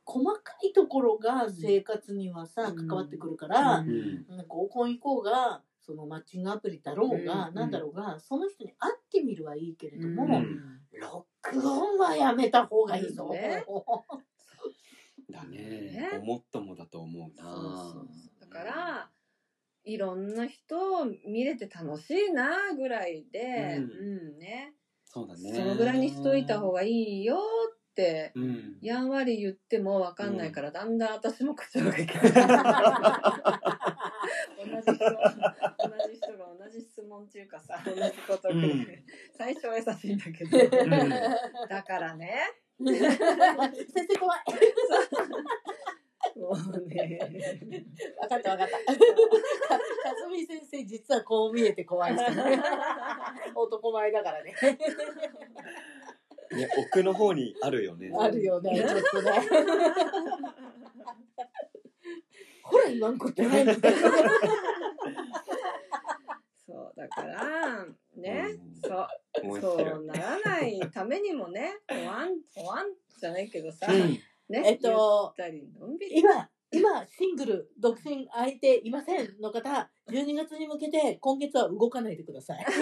[0.05, 2.88] 細かいところが生活にはさ、うん。
[2.88, 4.26] 関わってくるから、うんうん。
[4.49, 7.55] 合コン行こうがそのマッチングアプリだろうが、うん。
[7.55, 10.80] なんだろうがその人に会ってみるはいいけれども、うん。
[10.99, 13.28] ロックオンはやめた方がいいぞ。
[13.30, 13.64] ね。
[15.30, 15.59] だね。
[15.59, 16.11] ね。
[16.18, 17.45] ごもっともだと思うな。
[17.45, 18.41] そうそうそう。
[18.41, 19.11] だから
[19.85, 24.74] いろんな人を見れて楽しいなぐらいで、ううんんね、
[25.05, 25.53] そうだね。
[25.55, 28.78] そのぐらいにしといた方がいいよってうん。
[28.81, 32.33] やんわり言ってもわかんないから、だんだん私も口調がいかない
[34.57, 35.18] 同じ人同
[36.09, 38.87] じ人が同じ質問っていうかさ同じことを、うん。
[39.37, 40.57] 最初は優しいんだけど、
[41.07, 41.11] ん。
[41.68, 42.37] だからね。
[42.81, 42.97] 先
[44.09, 44.39] 生怖い。
[46.37, 47.18] もうね
[48.20, 48.68] 分かった分かった。
[48.68, 48.68] かか
[50.16, 52.62] すみ先生実はこう見えて怖い人ね。
[53.55, 54.55] 男前だからね。
[56.53, 58.11] ね、奥の方にあるよね。
[58.18, 59.31] あるよね、ちょっとね。
[62.64, 64.01] ほら、今んことないみたいな。
[66.66, 70.05] そうだからね、うんそうそう。
[70.07, 72.87] ならないためにもね、おわん、おわん
[73.18, 74.18] じゃないけどさ、うん
[74.51, 75.34] ね、えっと。
[76.11, 82.64] 今、今、シングル、独身空いていませんの方、12月に向けて今月は動かないでください。
[82.68, 82.78] そ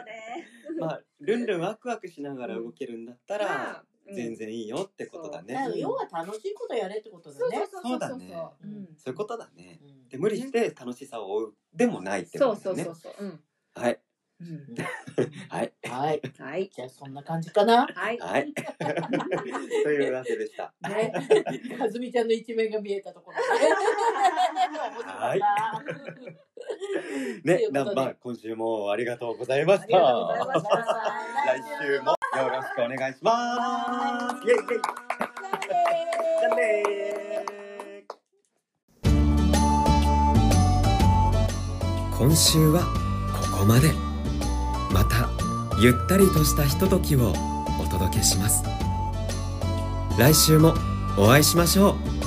[0.00, 0.46] うね。
[0.78, 5.54] まあ、ルンルンワクワクしながら動けるんだったら、全然いいよってことだね。
[5.54, 7.56] だから要は楽しいことやれってことだね。
[7.56, 9.80] そうそうそうそうそうだねうんそういうことだね。
[9.82, 13.26] うんで無理して楽しさを追うでもないってこそうとですねそうそうそう。
[13.26, 13.40] うん。
[13.74, 14.09] はいうん
[15.50, 15.72] はい。
[15.86, 16.22] はい。
[16.38, 16.70] はい。
[16.74, 17.86] じゃあそんな感じかな。
[17.86, 18.18] はい。
[18.18, 18.52] はい。
[19.84, 20.72] というわけでした。
[20.88, 21.12] ね、
[21.78, 23.36] かずみちゃんの一面が見えたところ
[27.44, 27.94] ねいうことで。
[27.96, 30.72] まあ今週もありがとうございましありがとうございたました。
[31.46, 32.16] 来週もよ
[32.48, 34.48] ろしくお願いします。
[34.48, 34.80] イェイイェイ。
[36.40, 36.82] じゃあね
[42.18, 42.80] 今週は
[43.52, 44.09] ここまで
[44.90, 45.28] また
[45.80, 47.32] ゆったりとしたひとときを
[47.80, 48.62] お届けします。
[50.18, 50.74] 来週も
[51.16, 52.19] お会いしましょう。